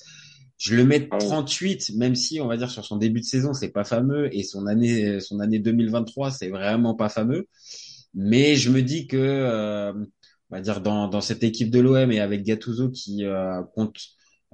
[0.58, 1.24] Je le mets Ah ouais.
[1.28, 4.44] 38, même si, on va dire, sur son début de saison, c'est pas fameux et
[4.44, 7.46] son année, son année 2023, c'est vraiment pas fameux.
[8.14, 12.12] Mais je me dis que, euh, on va dire, dans, dans cette équipe de l'OM
[12.12, 13.98] et avec Gattuso qui euh, compte,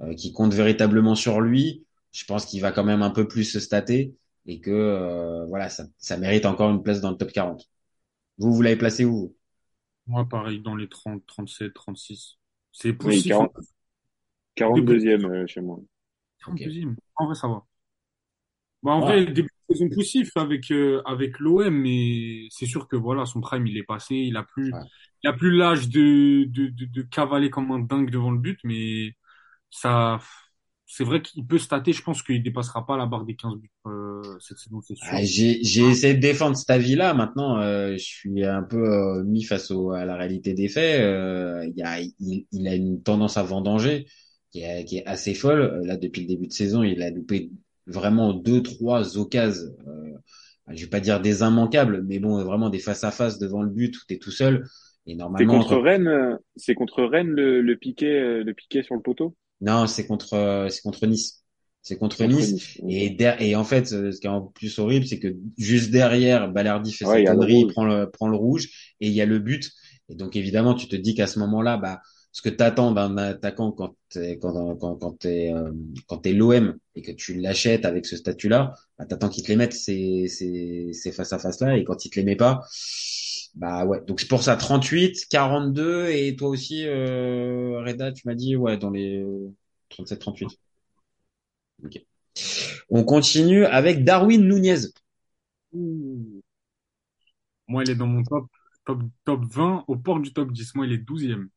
[0.00, 3.44] euh, qui compte véritablement sur lui, je pense qu'il va quand même un peu plus
[3.44, 4.14] se stater
[4.46, 7.68] et que euh, voilà, ça, ça mérite encore une place dans le top 40.
[8.38, 9.34] Vous, vous l'avez placé où
[10.06, 12.38] Moi, pareil, dans les 30, 37, 36.
[12.72, 13.38] C'est Oui, poussif.
[13.38, 13.62] 40, hein.
[14.56, 15.80] 42e euh, chez moi.
[16.38, 16.96] 32e.
[17.16, 17.66] En vrai, ça va.
[18.82, 19.04] Bah, en Ah.
[19.04, 23.40] vrai, début de saison poussif avec, euh, avec l'OM, mais c'est sûr que voilà, son
[23.40, 24.14] prime, il est passé.
[24.14, 24.88] Il a plus, Ouais.
[25.22, 28.60] il a plus l'âge de, de, de, de cavaler comme un dingue devant le but,
[28.64, 29.14] mais
[29.70, 30.20] ça,
[30.96, 31.92] c'est vrai qu'il peut stater.
[31.92, 35.08] Je pense qu'il dépassera pas la barre des 15 buts, euh, cette saison, c'est sûr.
[35.10, 37.14] Ah, J'ai j'ai essayé de défendre cet avis-là.
[37.14, 41.00] Maintenant, euh, je suis un peu euh, mis face au, à la réalité des faits.
[41.00, 44.06] Euh, il, y a, il, il a une tendance à vendanger
[44.50, 45.60] qui est, qui est assez folle.
[45.60, 47.50] Euh, Là, depuis le début de saison, il a loupé
[47.86, 49.76] vraiment deux, trois occasions.
[49.88, 50.12] Euh,
[50.74, 53.70] je vais pas dire des immanquables, mais bon, vraiment des face à face devant le
[53.70, 54.66] but où t'es tout seul.
[55.06, 58.94] Et C'est normalement, contre Rennes, c'est contre Rennes le, le piqué, euh, le piqué sur
[58.96, 59.36] le poteau?
[59.60, 61.42] Non, c'est contre, euh, c'est contre Nice.
[61.82, 62.56] C'est contre contre Nice.
[62.82, 62.82] Nice.
[62.88, 65.90] Et, der- et en fait, euh, ce qui est en plus horrible, c'est que juste
[65.90, 69.20] derrière, Balerdi fait Ouais, sa connerie, il prend le, prend le rouge et il y
[69.20, 69.70] a le but.
[70.08, 72.00] Et donc évidemment, tu te dis qu'à ce moment-là, bah,
[72.32, 75.70] ce que t'attends d'un attaquant quand t'es quand quand quand t'es euh,
[76.08, 79.56] quand t'es l'OM et que tu l'achètes avec ce statut-là, bah, t'attends qu'il te les
[79.56, 82.60] mette ces ces ces face à face là et quand il te les met pas,
[83.54, 84.00] bah ouais.
[84.06, 88.76] Donc c'est pour ça 38, 42 et toi aussi euh, Reda, tu m'as dit ouais
[88.76, 89.24] dans les
[89.90, 90.48] 37 38.
[91.84, 92.04] OK.
[92.90, 94.88] On continue avec Darwin Nunez.
[95.72, 96.42] Ouh.
[97.68, 98.46] Moi, il est dans mon top,
[98.84, 100.74] top, top 20, au port du top 10.
[100.74, 101.48] Moi, il est 12e.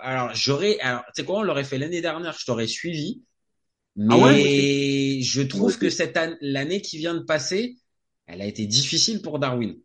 [0.00, 3.22] Alors, j'aurais, alors, tu sais quoi, on l'aurait fait l'année dernière, je t'aurais suivi.
[4.08, 4.32] Ah ouais?
[4.32, 7.76] Mais je trouve que cette année, l'année qui vient de passer,
[8.32, 9.76] elle a été difficile pour Darwin.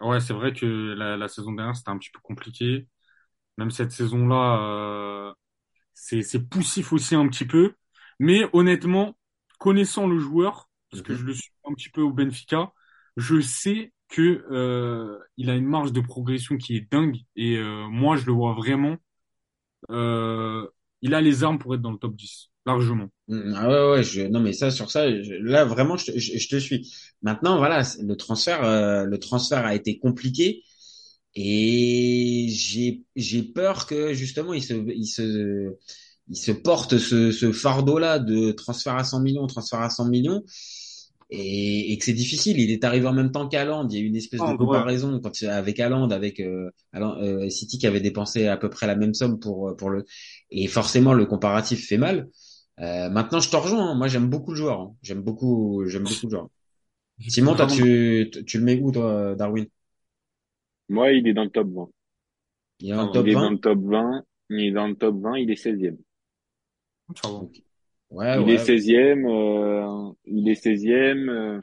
[0.00, 2.88] Ouais, c'est vrai que la, la saison dernière, c'était un petit peu compliqué.
[3.58, 5.34] Même cette saison-là, euh,
[5.94, 7.74] c'est, c'est poussif aussi un petit peu.
[8.20, 9.16] Mais honnêtement,
[9.58, 11.16] connaissant le joueur, parce que Mhm.
[11.16, 12.72] je le suis un petit peu au Benfica,
[13.16, 17.18] je sais que euh, il a une marge de progression qui est dingue.
[17.36, 18.96] Et euh, moi, je le vois vraiment.
[19.90, 20.68] Euh,
[21.02, 23.08] il a les armes pour être dans le top 10, largement.
[23.28, 26.18] Mm, Ah ouais, ouais, je, non, mais ça, sur ça, je- là, vraiment, je, te-
[26.18, 26.92] je, te suis.
[27.22, 30.62] Maintenant, voilà, le transfert, euh, le transfert a été compliqué
[31.36, 35.74] et j'ai, j'ai peur que, justement, il se, il se,
[36.28, 40.44] il se porte ce, ce fardeau-là de transfert à 100 millions, transfert à 100 millions
[41.30, 42.58] et, et que c'est difficile.
[42.60, 43.88] Il est arrivé en même temps qu'Haaland.
[43.88, 44.56] Il y a eu une espèce de ouais.
[44.56, 48.86] comparaison quand, avec Haaland, avec, euh, Haaland- euh, City qui avait dépensé à peu près
[48.86, 50.04] la même somme pour, pour le,
[50.50, 52.28] et forcément, le comparatif fait mal.
[52.80, 53.90] Euh, maintenant, je te rejoins.
[53.92, 53.94] hein.
[53.94, 54.80] Moi, j'aime beaucoup le joueur.
[54.80, 54.96] hein.
[55.02, 56.48] J'aime beaucoup, j'aime beaucoup le joueur.
[57.28, 59.66] Simon, toi, tu, tu le mets où, toi, Darwin?
[60.88, 61.90] Moi, il est dans le top 20.
[62.78, 63.52] Il est dans le top Il est dans 20?
[63.52, 64.24] le top 20.
[64.50, 65.36] Il est dans le top 20.
[65.38, 65.98] Il est 16e.
[67.20, 67.48] Ça va.
[68.10, 68.50] Ouais, Il ouais.
[68.50, 69.26] est 16e.
[69.26, 71.28] euh, il est 16e.
[71.28, 71.60] euh,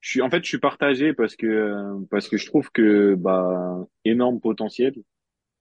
[0.00, 3.14] je suis, en fait, je suis partagé parce que, euh, parce que je trouve que,
[3.16, 4.94] bah, énorme potentiel.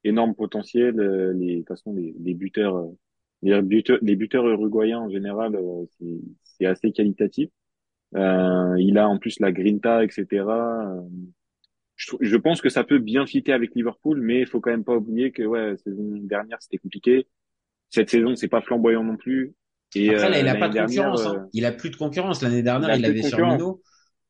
[0.05, 0.99] Énorme potentiel.
[0.99, 2.91] euh, les, de toute façon, les, les buteurs, euh,
[3.43, 5.85] les buteurs, les buteurs uruguayens en général, euh,
[6.59, 7.49] c'est, assez qualitatif.
[8.15, 10.25] Euh, il a en plus la grinta, etc.
[10.31, 11.01] Euh,
[11.95, 14.83] je, je pense que ça peut bien fitter avec Liverpool, mais il faut quand même
[14.83, 17.27] pas oublier que ouais, la saison dernière c'était compliqué.
[17.89, 19.53] Cette saison c'est pas flamboyant non plus.
[19.95, 21.47] Et Après, là, euh, il a l'année pas de dernière, concurrence, euh, hein.
[21.53, 22.41] Il a plus de concurrence.
[22.41, 23.57] L'année dernière, il avait concurrence.
[23.57, 23.81] Firmino.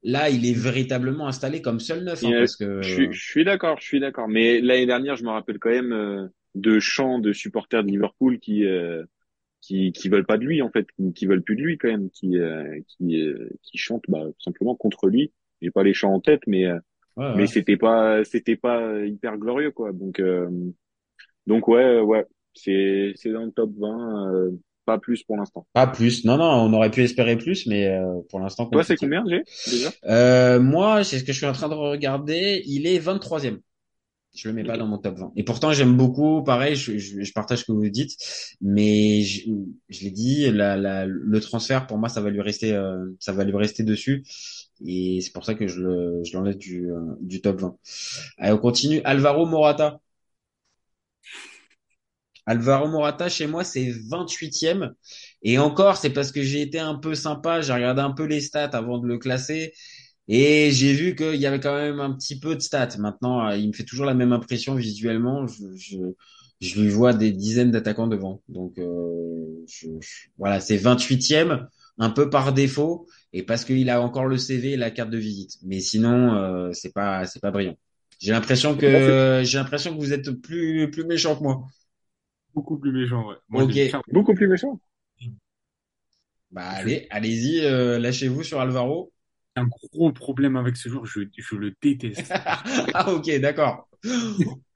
[0.05, 3.23] Là, il est véritablement installé comme seul neuf, hein, euh, parce que, je, suis- je
[3.23, 4.27] suis d'accord, je suis d'accord.
[4.27, 8.39] Mais l'année dernière, je me rappelle quand même euh, de chants de supporters de Liverpool
[8.39, 9.03] qui euh,
[9.61, 11.87] qui qui veulent pas de lui en fait, qui, qui veulent plus de lui quand
[11.87, 15.31] même, qui euh, qui euh, qui chantent bah, tout simplement contre lui.
[15.61, 16.75] J'ai pas les chants en tête, mais euh,
[17.17, 17.47] ouais, mais ouais.
[17.47, 19.93] c'était pas c'était pas hyper glorieux quoi.
[19.93, 20.49] Donc euh,
[21.47, 24.51] donc ouais ouais, c'est c'est dans le top 20, euh,
[24.85, 25.65] pas plus pour l'instant.
[25.73, 26.25] Pas plus.
[26.25, 29.43] Non, non, on aurait pu espérer plus, mais euh, pour l'instant, Toi c'est combien j'ai
[29.71, 29.89] déjà?
[30.05, 32.61] Euh, moi, c'est ce que je suis en train de regarder.
[32.65, 33.59] Il est 23e.
[34.35, 35.31] Je le mets pas dans mon top 20.
[35.35, 36.43] Et pourtant, j'aime beaucoup.
[36.43, 38.17] Pareil, je, je, je partage ce que vous dites,
[38.61, 39.41] mais je,
[39.89, 43.31] je l'ai dit, la, la, le transfert pour moi, ça va lui rester, euh, ça
[43.31, 44.23] va lui rester dessus.
[44.85, 47.77] Et c'est pour ça que je le, je l'enlève du, euh, du top 20.
[48.39, 49.01] Allez, on continue.
[49.05, 49.99] Alvaro Morata.
[52.45, 54.93] Alvaro Morata, chez moi, c'est 28e.
[55.43, 57.61] Et encore, c'est parce que j'ai été un peu sympa.
[57.61, 59.73] J'ai regardé un peu les stats avant de le classer.
[60.27, 62.97] Et j'ai vu qu'il y avait quand même un petit peu de stats.
[62.99, 65.47] Maintenant, euh, il me fait toujours la même impression visuellement.
[65.47, 65.97] Je, je,
[66.61, 68.41] je lui vois des dizaines d'attaquants devant.
[68.49, 74.01] Donc, euh, je, je- voilà, c'est 28e, un peu par défaut, et parce qu'il a
[74.01, 75.57] encore le CV et la carte de visite.
[75.63, 77.75] Mais sinon, euh, c'est pas, c'est pas brillant.
[78.19, 81.67] J'ai l'impression que, j'ai l'impression que vous êtes plus, plus méchant que moi.
[82.55, 83.35] Beaucoup plus méchant, ouais.
[83.49, 83.71] Moi, Ok.
[83.71, 84.79] j'ai clairement Beaucoup plus méchant.
[86.51, 89.12] Bah, allez, allez-y, euh, lâchez-vous sur Alvaro.
[89.55, 91.05] Un gros problème avec ce joueur.
[91.05, 92.31] Je, je le déteste.
[92.93, 93.87] ah, ok, d'accord.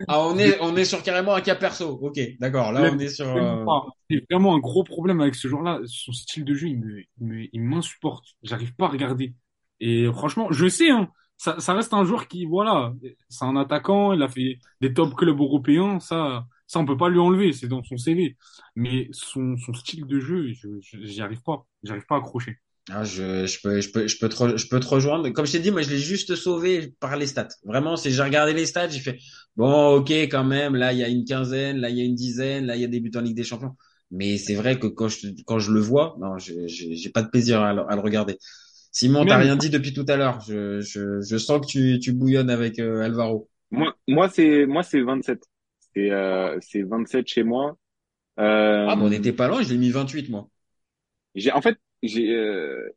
[0.08, 1.90] Ah, on est, on est sur carrément un cas perso.
[2.02, 2.72] Ok, d'accord.
[2.72, 3.28] Là, on est sur.
[3.28, 3.68] euh,
[4.10, 5.80] J'ai vraiment un gros problème avec ce joueur-là.
[5.86, 8.26] Son style de jeu, il me, il me, il m'insupporte.
[8.44, 9.36] J'arrive pas à regarder.
[9.80, 12.94] Et franchement, je sais, hein, ça, ça reste un joueur qui, voilà,
[13.30, 14.14] c'est un attaquant.
[14.14, 16.00] Il a fait des top clubs européens.
[16.00, 17.52] Ça, ça, on peut pas lui enlever.
[17.54, 18.38] C'est dans son CV.
[18.76, 21.66] Mais son, son style de jeu, je, je- j'y arrive pas.
[21.84, 22.58] J'arrive pas à accrocher.
[22.90, 25.30] Ah, je, je peux, je peux, je peux te, re- je peux te rejoindre.
[25.32, 27.50] Comme je t'ai dit, moi, je l'ai juste sauvé par les stats.
[27.66, 29.18] Vraiment, c'est, j'ai regardé les stats, j'ai fait,
[29.58, 32.16] bon, ok, quand même, là, il y a une quinzaine, là, il y a une
[32.16, 33.76] dizaine, là, il y a des buts en Ligue des Champions.
[34.10, 37.62] Mais c'est vrai que quand je, quand je le vois, non, j'ai, pas de plaisir
[37.62, 38.38] à, le- à le regarder.
[38.94, 40.40] Simon, t'as rien dit depuis tout à l'heure.
[40.48, 43.50] Je, je, je sens que tu, tu bouillonnes avec euh, Alvaro.
[43.72, 45.44] Moi moi c'est moi c'est 27.
[45.94, 47.78] C'est euh, c'est 27 chez moi.
[48.40, 50.50] Euh, Ah, bon, on était pas loin, je l'ai mis 28, moi.
[51.36, 52.90] J'ai en fait j'ai euh,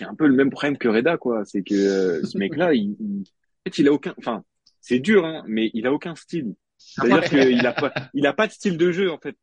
[0.00, 3.22] un peu le même problème que Reda quoi, c'est que euh, ce mec-là il, il-
[3.22, 4.44] en fait il a aucun enfin
[4.80, 6.54] c'est dur, hein, mais il a aucun style.
[6.78, 9.34] C'est-à-dire qu'il a pas, il a pas de style de jeu en fait.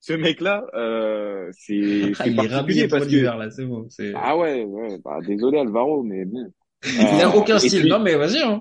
[0.00, 3.88] Ce mec-là, euh, c'est Ah, c'est il est particulier parce que là, c'est bon.
[4.14, 6.52] ah ouais, ouais, bah désolé Alvaro, mais bon.
[6.86, 7.80] Il a Euh, aucun style.
[7.80, 8.60] puis- Non, mais vas-y, hein.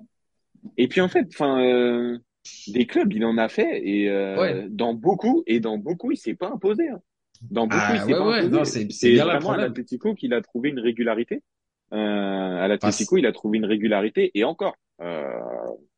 [0.78, 2.18] Et puis en fait, enfin, euh,
[2.68, 4.68] des clubs, il en a fait et euh, Ouais.
[4.70, 6.88] dans beaucoup et dans beaucoup, il s'est pas imposé.
[6.90, 7.00] hein.
[7.52, 10.42] Dans beaucoup, Ah, il ouais, ouais, non, c'est- c'est bien vraiment à l'Atlético qu'il a
[10.42, 11.42] trouvé une régularité.
[11.94, 14.76] Euh, à l'Atlético, il a trouvé une régularité et encore.
[15.02, 15.24] Euh,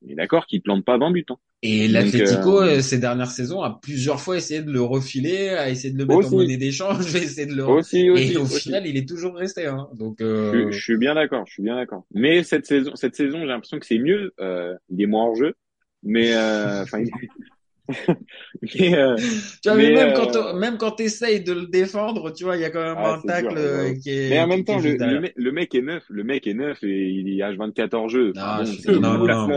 [0.06, 1.26] on est d'accord qu'il plante pas 20 buts.
[1.30, 1.36] Hein.
[1.62, 5.50] Et Donc, l'Atlético, euh, euh, ces dernières saisons, a plusieurs fois essayé de le refiler,
[5.50, 6.34] a essayé de le mettre Aussi.
[6.34, 7.66] en monnaie d'échange, a essayé de le...
[7.66, 9.68] Aussi, aussi, et au final, il est toujours resté.
[9.68, 9.88] Hein.
[9.94, 10.72] Donc, Je, euh...
[10.72, 12.06] je suis bien d'accord, je suis bien d'accord.
[12.14, 14.34] Mais cette saison, cette saison, j'ai l'impression que c'est mieux.
[14.40, 15.54] Euh, il est moins hors jeu,
[16.04, 17.10] mais enfin, il...
[18.80, 19.22] mais, euh,
[19.62, 22.44] tu vois, mais, mais, même euh, quand on- même quand t'essayes de le défendre, tu
[22.44, 24.30] vois, il y a quand même Ah, un tacle dur, euh, qui est.
[24.30, 26.82] mais en même temps, le, le, mec, le mec est neuf, le mec est neuf
[26.84, 28.34] et il est H24 hors jeu.
[28.52, 28.82] Bon, suis-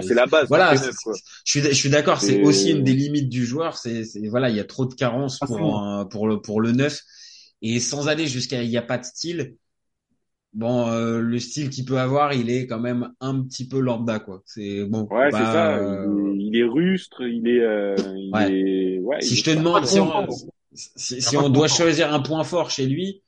[0.02, 0.48] c'est- la base.
[0.48, 0.96] Voilà, neuf,
[1.44, 2.20] je suis, je suis d'accord.
[2.20, 3.76] C'est aussi une des limites du joueur.
[3.76, 6.72] C'est, voilà, il y a trop de carences Ah, pour un- pour le pour le
[6.72, 7.00] neuf
[7.62, 9.56] et sans aller jusqu'à il y a pas de style.
[10.54, 14.18] Bon, euh, le style qu'il peut avoir, il est quand même un petit peu lambda,
[14.18, 14.42] quoi.
[14.46, 15.08] C'est bon.
[15.11, 15.76] Ouais, c'est bah, ça.
[15.76, 18.50] euh, Il, est, rustre, il est, euh, il Ouais.
[18.50, 19.18] est, ouais.
[19.20, 20.26] si il je te demande si on,
[20.74, 23.22] si, on doit choisir un point fort chez lui,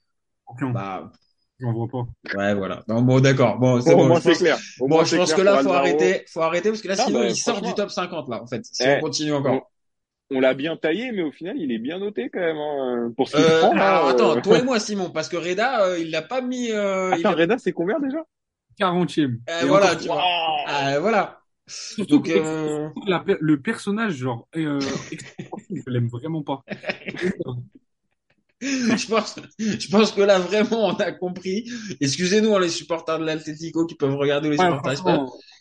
[0.73, 1.11] bah
[1.59, 2.07] J'en vois pas.
[2.35, 2.83] ouais, voilà.
[2.89, 3.59] Non, bon, d'accord.
[3.59, 4.59] Bon, c'est Bon, c'est clair.
[4.81, 6.97] Au bon, moins, je pense clair que là, faut arrêter, faut arrêter parce que là,
[6.97, 8.65] sinon, bah, il sort du top 50 là, en fait.
[8.65, 9.71] Si Eh, on continue encore.
[10.33, 13.29] On l'a bien taillé, mais au final, il est bien noté quand même hein, pour
[13.29, 13.75] ce qu'il Euh, prend.
[13.75, 14.11] là, alors euh.
[14.13, 16.71] attends, toi et moi Simon, parce que Reda, euh, il l'a pas mis.
[16.71, 18.19] Euh, il Attends, a- Reda, c'est combien déjà?
[18.79, 19.41] 40e.
[19.51, 21.01] Euh, voilà, encore- tu vois.
[21.01, 21.37] Voilà.
[21.67, 24.81] Surtout Donc, que euh, la per- le personnage, genre, euh,
[25.71, 26.63] je l'aime vraiment pas.
[28.61, 31.65] je pense, je pense que là vraiment on a compris.
[32.01, 35.03] Excusez-nous hein, les supporters de l'Atlético qui peuvent regarder les Ouais, supporters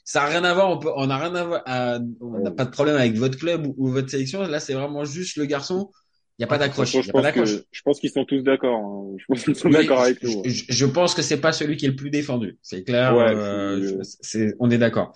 [0.10, 0.72] Ça a rien à voir.
[0.72, 1.62] On peut, on a rien à voir.
[1.68, 4.42] à- on n'a pas de problème avec votre club ou, ou votre sélection.
[4.42, 5.92] Là, c'est vraiment juste le garçon.
[6.40, 6.90] Il y a pas d'accroche.
[6.90, 7.64] Franchement, Il y je a pas pense d'accroche.
[7.72, 8.76] je pense qu'ils sont tous d'accord.
[8.80, 9.16] hein.
[9.20, 10.32] Je pense qu'ils sont d'accord avec nous.
[10.40, 10.42] hein.
[10.46, 12.58] je- je pense que c'est pas celui qui est le plus défendu.
[12.64, 13.16] C'est clair.
[13.16, 15.14] Ouais, euh, je- on est d'accord.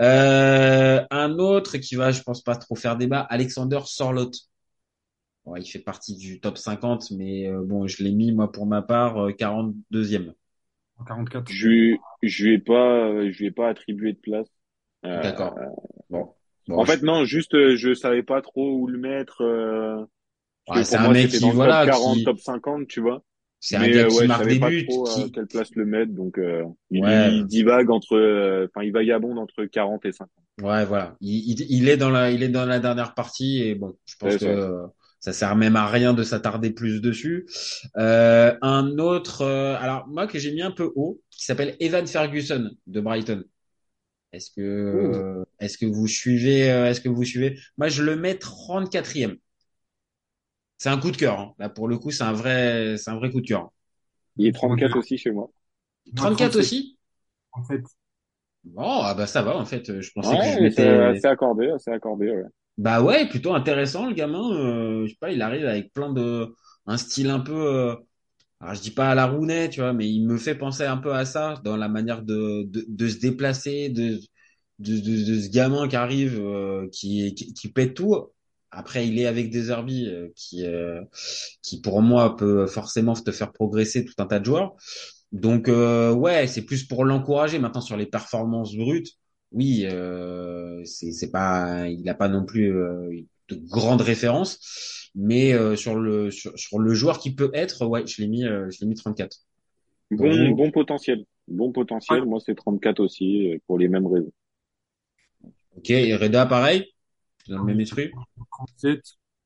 [0.00, 4.36] Euh, un autre qui va, je pense pas trop faire débat, Alexander Sorloth.
[5.44, 8.64] Ouais, il fait partie du top 50, mais euh, bon, je l'ai mis moi pour
[8.64, 10.32] ma part euh, 42e.
[11.00, 11.50] En 44.
[11.50, 14.48] Je je lui ai pas, euh, je lui ai pas attribué de place.
[15.06, 15.56] Euh, D'accord.
[16.10, 16.28] Bon.
[16.68, 19.42] Bon, En je- fait, non, juste, euh, je savais pas trop où le mettre.
[19.42, 20.04] Euh,
[20.68, 23.24] Ouais, c'est un mec qui, dans voilà, top 40, qui- top 50, tu vois.
[23.58, 25.28] c'est un gars euh, qui ouais, je marque savais des pas buts, trop qui, à
[25.34, 27.32] quelle place le mettre, donc euh, il, Ouais.
[27.34, 30.30] il divague entre, euh, enfin, il vagabonde entre 40 et 50.
[30.62, 31.16] Ouais, voilà.
[31.20, 34.14] Il, il, il est dans la, il est dans la dernière partie et bon, je
[34.16, 34.92] pense que ça.
[35.28, 37.46] Euh, ça sert même à rien de s'attarder plus dessus.
[37.96, 42.06] Euh, un autre, euh, alors moi que j'ai mis un peu haut, qui s'appelle Evan
[42.06, 43.44] Ferguson de Brighton.
[44.32, 47.58] Est-ce que, euh, est-ce que vous suivez, euh, est-ce que vous suivez?
[47.78, 49.36] Moi, je le mets 34e.
[50.78, 51.38] C'est un coup de cœur.
[51.38, 51.54] hein.
[51.58, 53.70] Là, pour le coup, c'est un vrai, c'est un vrai coup de cœur.
[54.36, 55.50] Il est 34 aussi chez moi.
[56.16, 56.98] 34 aussi?
[57.52, 57.82] En fait,
[58.64, 60.00] Bon, ah bah ça va en fait.
[60.00, 60.70] Je pensais que je m'étais.
[60.72, 62.44] c'est c'est accordé, c'est accordé, ouais.
[62.80, 64.52] Bah ouais, plutôt intéressant le gamin.
[64.54, 66.54] Euh, je sais pas, il arrive avec plein de
[66.86, 67.52] un style un peu.
[67.54, 67.94] euh,
[68.60, 70.98] alors je dis pas à la Rounet, tu vois, mais il me fait penser un
[70.98, 74.20] peu à ça dans la manière de de, se déplacer, de
[74.80, 74.96] de,
[75.42, 78.16] ce gamin qui arrive, euh, qui, qui qui pète tout.
[78.72, 81.02] Après, il est avec des Herbie euh, qui euh,
[81.62, 84.74] qui pour moi peut forcément te faire progresser tout un tas de joueurs.
[85.32, 87.58] Donc euh, ouais, c'est plus pour l'encourager.
[87.58, 89.08] Maintenant sur les performances brutes,
[89.52, 93.10] oui, euh, c'est c'est pas, il a pas non plus euh,
[93.48, 98.06] de grandes références, mais euh, sur le sur, sur le joueur qui peut être, ouais,
[98.06, 99.36] je l'ai mis, euh, je l'ai mis 34.
[100.12, 101.24] Bon, potentiel.
[101.48, 102.24] Bon potentiel.
[102.24, 104.32] Moi, c'est 34 aussi, euh, pour les mêmes raisons.
[105.76, 106.92] Ok, et Reda pareil,
[107.48, 108.10] dans le même esprit?
[108.50, 109.02] 37.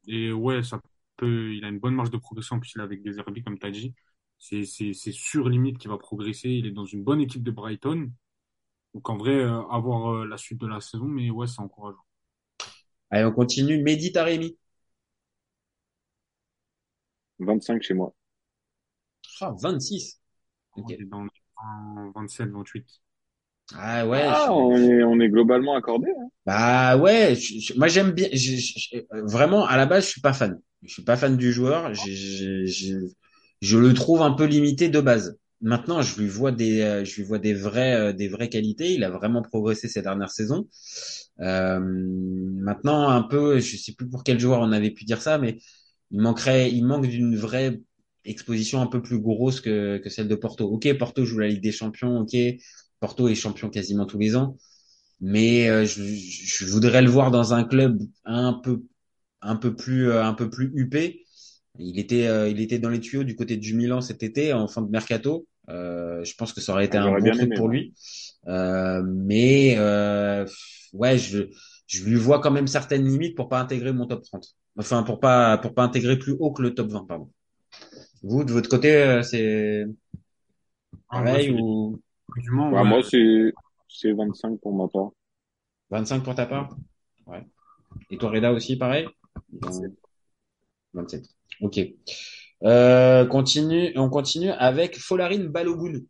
[0.08, 0.80] Et ouais, ça
[1.16, 2.56] peut, il a une bonne marge de progression.
[2.56, 3.94] En plus, il est avec des Herbie, comme tu as dit.
[4.38, 6.50] C'est, c'est, c'est sûr limite qu'il va progresser.
[6.50, 8.10] Il est dans une bonne équipe de Brighton.
[8.94, 11.98] Donc, en vrai, euh, avoir euh, la suite de la saison, mais ouais, c'est encourageant.
[13.11, 13.83] Allez, on continue.
[13.83, 14.59] Mehdi Taremi.
[17.38, 18.12] 25 chez moi.
[19.40, 20.20] Ah, 26.
[20.76, 20.85] Ok.
[20.87, 21.26] On est dans
[21.57, 22.86] en 27, 28.
[23.74, 24.32] Ah ouais.
[24.32, 26.11] Ah, je- on est, on est globalement accordé.
[26.11, 26.28] Hein.
[26.47, 28.28] Bah ouais, je- je- moi j'aime bien.
[28.32, 30.61] je- je- je- vraiment, à la base, je suis pas fan.
[30.82, 31.95] Je suis pas fan du joueur.
[33.62, 35.38] Je le trouve un peu limité de base.
[35.64, 38.94] Maintenant, je lui vois des, euh, je lui vois des vrais, euh, des vraies qualités.
[38.94, 40.68] Il a vraiment progressé ces dernières saisons.
[41.40, 45.38] Euh, maintenant, un peu, je sais plus pour quel joueur on avait pu dire ça,
[45.38, 45.58] mais
[46.10, 47.80] il manquerait, il manque d'une vraie
[48.24, 50.66] exposition un peu plus grosse que, que celle de Porto.
[50.70, 52.18] Ok, Porto joue la Ligue des Champions.
[52.20, 52.36] Ok,
[53.00, 54.56] Porto est champion quasiment tous les ans.
[55.20, 58.82] mais euh, je, je voudrais le voir dans un club un peu
[59.42, 61.24] un peu plus euh, un peu plus huppé.
[61.78, 64.68] Il était euh, il était dans les tuyaux du côté du Milan cet été en
[64.68, 65.46] fin de mercato.
[65.70, 67.94] Euh, je pense que ça aurait été Ah, un bon truc aimé, pour lui.
[68.48, 70.46] Euh, mais euh,
[70.92, 71.48] ouais, je
[71.86, 74.56] je lui vois quand même certaines limites pour pas intégrer mon top 30.
[74.78, 77.30] Enfin pour pas pour pas intégrer plus haut que le top 20 pardon.
[78.22, 79.86] Vous de votre côté euh, c'est
[81.08, 82.00] Ah, pareil ou
[82.70, 82.84] Ouais, ouais.
[82.84, 83.52] moi, c'est,
[83.88, 85.10] c'est 25 pour ma part.
[85.90, 86.76] 25 pour ta part?
[87.26, 87.44] Ouais.
[88.10, 89.08] Et toi Reda aussi pareil?
[90.92, 91.24] 27.
[91.60, 91.78] Ok.
[92.64, 96.00] Euh, continue, on continue avec Folarine Balogun.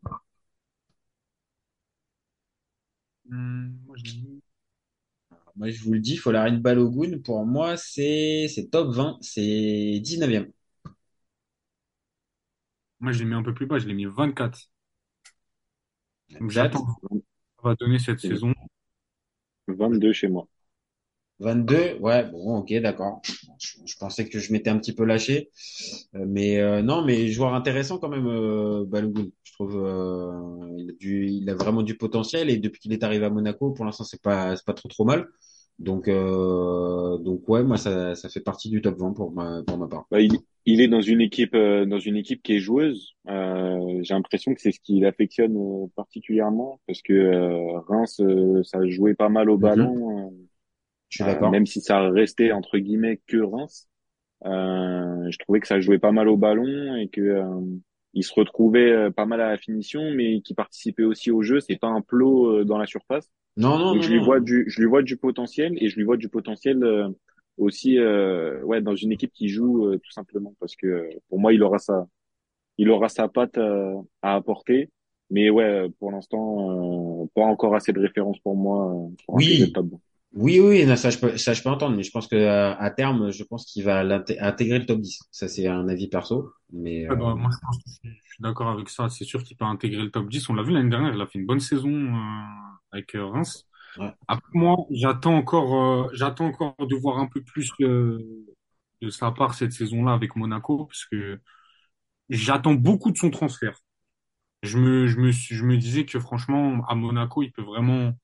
[3.30, 4.14] Hum, moi, je
[5.57, 10.52] Moi, je vous le dis, Folarine Balogun, pour moi, c'est, c'est top 20, c'est 19e.
[13.00, 14.59] moi, je l'ai mis un peu plus bas, je l'ai mis 24.
[16.40, 17.14] Donc, j'attends ce que
[17.62, 18.52] ça va donner cette saison.
[19.68, 20.46] 22 chez moi.
[21.41, 23.20] 22, ouais, bon, ok, d'accord.
[23.59, 25.51] Je, je pensais que je m'étais un petit peu lâché.
[26.14, 29.26] Euh, mais euh, non, mais joueur intéressant quand même, euh, Balogun.
[29.45, 33.05] Je trouve euh, il, a du, il a vraiment du potentiel et depuis qu'il est
[33.05, 35.28] arrivé à Monaco, pour l'instant, c'est pas, c'est pas trop trop mal.
[35.78, 39.76] Donc, euh, donc ouais, moi, ça, ça fait partie du top 20 pour ma, pour
[39.78, 40.07] ma part.
[40.11, 40.32] Bah, il,
[40.66, 43.14] il est dans une équipe, euh, dans une équipe qui est joueuse.
[43.28, 48.62] Euh, j'ai l'impression que c'est ce qui l'affectionne euh, particulièrement parce que euh, Reims, euh,
[48.62, 49.59] ça jouait pas mal au Mhm.
[49.59, 50.32] ballon,
[51.15, 51.47] Je suis euh, d'accord.
[51.47, 53.89] même si ça restait entre guillemets que Reims.
[54.47, 57.61] Euh, je trouvais que ça jouait pas mal au ballon et que euh,
[58.15, 61.61] il se retrouvait euh, pas mal à la finition, mais qui participait aussi au jeu.
[61.61, 63.31] C'est pas un plot euh, dans la surface.
[63.57, 64.25] Non, non, Donc non, je lui non.
[64.25, 67.09] vois du, je lui vois du potentiel et je lui vois du potentiel euh,
[67.59, 71.41] aussi, euh, ouais, dans une équipe qui joue euh, tout simplement parce que euh, pour
[71.41, 72.07] moi il aura sa,
[72.79, 74.91] il aura sa patte euh, à apporter.
[75.31, 78.93] Mais ouais, pour l'instant, euh, pas encore assez de références pour moi
[79.27, 79.39] pour Oui.
[79.39, 80.01] intégrer le top 20.
[80.35, 82.74] Oui, oui, non, ça je peux, ça je peux entendre, mais je pense que à,
[82.74, 85.20] à terme, je pense qu'il va l'inté- intégrer le top 10.
[85.30, 88.32] Ça c'est un avis perso, mais euh, bah, moi, je pense que je suis, je
[88.35, 89.09] suis d'accord avec ça.
[89.09, 90.49] C'est sûr qu'il peut intégrer le top 10.
[90.49, 92.43] On l'a vu l'année dernière, il a fait une bonne saison euh,
[92.93, 93.66] avec euh, Reims.
[93.97, 94.14] Ouais.
[94.28, 98.18] Après, moi, j'attends encore, euh, j'attends encore de voir un peu plus euh,
[99.03, 101.41] de sa part cette saison-là avec Monaco, parce que
[102.30, 103.78] j'attends beaucoup de son transfert.
[104.62, 108.14] Je me, je me, suis- je me disais que franchement, à Monaco, il peut vraiment,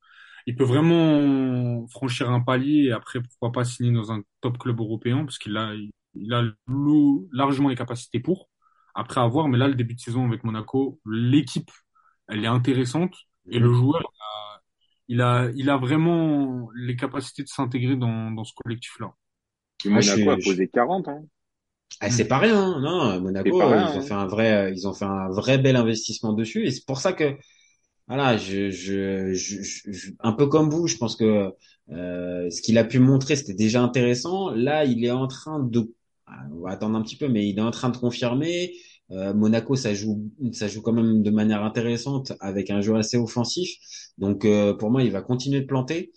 [0.47, 4.81] il peut vraiment franchir un palier et après, pourquoi pas signer dans un top club
[4.81, 5.73] européen, parce qu'il a,
[6.15, 6.43] il a
[7.33, 8.49] largement les capacités pour.
[8.95, 11.71] Après, à voir, mais là, le début de saison avec Monaco, l'équipe,
[12.29, 13.15] elle est intéressante
[13.51, 14.03] et le joueur,
[15.09, 19.15] il a, il a, il a vraiment les capacités de s'intégrer dans, dans ce collectif-là.
[19.85, 21.23] Et Ah, je Monaco a je- posé 40, hein.
[22.01, 22.81] ah, c'est pas rien, hein.
[22.81, 24.03] non, Monaco, C'est pas rien, euh, ils ont hein.
[24.03, 26.99] fait un vrai, euh, ils ont fait un vrai bel investissement dessus, et c'est pour
[26.99, 27.37] ça que,
[28.11, 28.37] voilà,
[30.19, 31.53] un peu comme vous, je pense que
[31.93, 34.51] euh, ce qu'il a pu montrer, c'était déjà intéressant.
[34.51, 35.95] Là, il est en train de,
[36.53, 38.75] on va attendre un petit peu, mais il est en train de confirmer.
[39.13, 43.17] Euh, Monaco, ça joue, ça joue quand même de manière intéressante avec un jeu assez
[43.17, 43.77] offensif.
[44.19, 46.11] Donc, euh, pour moi, il va continuer de planter.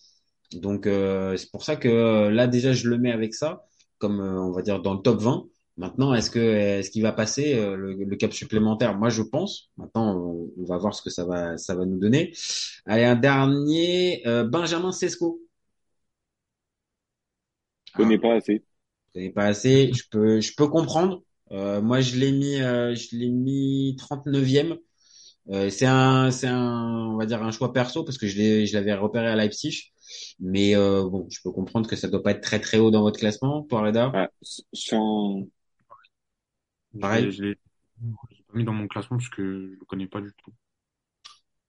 [0.53, 3.67] Donc, c'est pour ça que là, déjà, je le mets avec ça,
[3.99, 5.45] comme on va dire dans le top 20.
[5.77, 8.95] Maintenant, est-ce que est-ce qu'il va passer euh, le, le cap supplémentaire?
[8.97, 9.71] Moi, je pense.
[9.77, 12.33] Maintenant, on, on va voir ce que ça va ça va nous donner.
[12.85, 15.39] Allez, un dernier, euh, Benjamin Sesco.
[17.85, 18.63] Je connais Ah, pas assez.
[19.09, 19.93] je connais pas assez.
[19.93, 21.23] Je peux je peux comprendre.
[21.51, 24.79] Euh, moi, je l'ai mis euh, je l'ai mis 39e.
[25.49, 28.65] Euh, c'est un c'est un on va dire un choix perso parce que je l'ai
[28.67, 29.93] je l'avais repéré à Leipzig.
[30.39, 33.01] Mais euh, bon, je peux comprendre que ça doit pas être très très haut dans
[33.01, 34.13] votre classement, toi, Reda.
[34.13, 34.29] Ah,
[34.73, 35.47] sans,
[36.99, 37.31] Pareil.
[37.31, 40.51] Je l'ai, pas mis dans mon classement parce que je le connais pas du tout.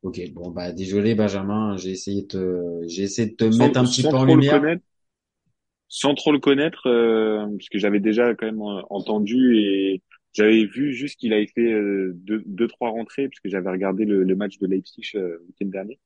[0.02, 3.78] Ok, bon bah désolé Benjamin, j'ai essayé de te, j'ai essayé de te sans, mettre
[3.78, 4.60] un petit peu en trop le lumière.
[4.60, 4.82] connaître,
[5.88, 10.02] sans trop le connaître, euh, parce que j'avais déjà quand même euh, entendu et
[10.34, 14.04] j'avais vu juste qu'il avait fait euh, deux, deux, trois rentrées, parce que j'avais regardé
[14.04, 15.98] le, le match de Leipzig euh, le week-end dernier.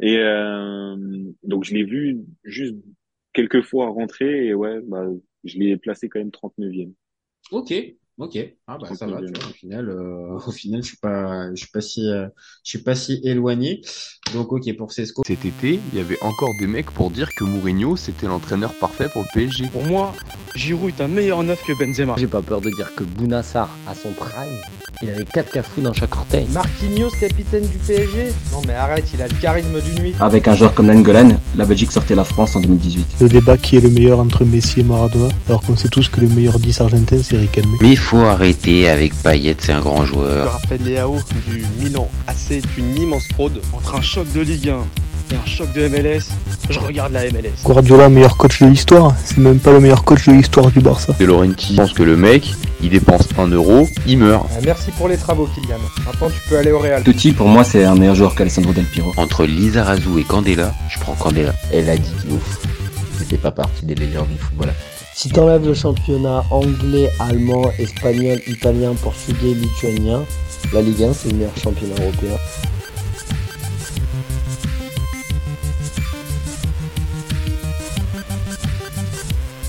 [0.00, 0.96] Et euh,
[1.44, 2.74] donc je l'ai vu juste
[3.32, 5.06] quelques fois rentrer et ouais, bah,
[5.44, 6.92] je l'ai placé quand même 39e.
[7.52, 7.72] Ok,
[8.18, 8.55] ok.
[8.68, 9.38] Ah bah ça va, tu 39e.
[9.38, 12.26] vois, au final, euh, au final, je suis pas, je suis pas si, euh,
[12.64, 13.80] je suis pas si éloigné.
[14.34, 15.22] Donc ok pour Cesco.
[15.24, 19.08] Cet été, il y avait encore des mecs pour dire que Mourinho c'était l'entraîneur parfait
[19.12, 19.68] pour le PSG.
[19.68, 20.12] Pour moi,
[20.56, 22.14] Giroud est un meilleur neuf que Benzema.
[22.18, 24.58] J'ai pas peur de dire que Bounassar, à son prime,
[25.00, 26.48] il avait 4 cafous dans chaque orteil.
[26.52, 30.14] Marquinhos, capitaine du PSG Non mais arrête, il a le charisme d'une nuit.
[30.18, 33.18] Avec un joueur comme Langolan, la Belgique sortait la France en 2018.
[33.20, 36.20] Le débat qui est le meilleur entre Messi et Maradona, alors qu'on sait tous que
[36.20, 37.70] le meilleur 10 argentin c'est Riquelme.
[37.80, 38.55] Mais il faut arrêter
[38.88, 40.52] avec Payet, c'est un grand joueur.
[40.52, 43.60] Raphaël Leao du Milan AC est une immense fraude.
[43.72, 44.76] Entre un choc de Ligue 1
[45.30, 46.24] Il y a un choc de MLS,
[46.68, 47.62] je regarde la MLS.
[47.62, 51.12] Guardiola, meilleur coach de l'histoire, c'est même pas le meilleur coach de l'histoire du Barça.
[51.18, 54.46] De Laurenti pense que le mec, il dépense 1 euro, il meurt.
[54.50, 55.78] Ah, merci pour les travaux, Kylian.
[56.04, 57.04] Maintenant, tu peux aller au Real.
[57.04, 59.12] Totti, pour moi, c'est un meilleur joueur qu'Alessandro Del Piro.
[59.16, 61.54] Entre Lizarazu et Candela, je prends Candela.
[61.72, 62.58] Elle a dit qu'il ouf.
[63.18, 64.72] C'était pas partie des légendes du football.
[65.18, 70.22] Si t'enlèves le championnat anglais, allemand, espagnol, italien, portugais, lituanien,
[70.74, 72.36] la Ligue 1 c'est le meilleur championnat européen.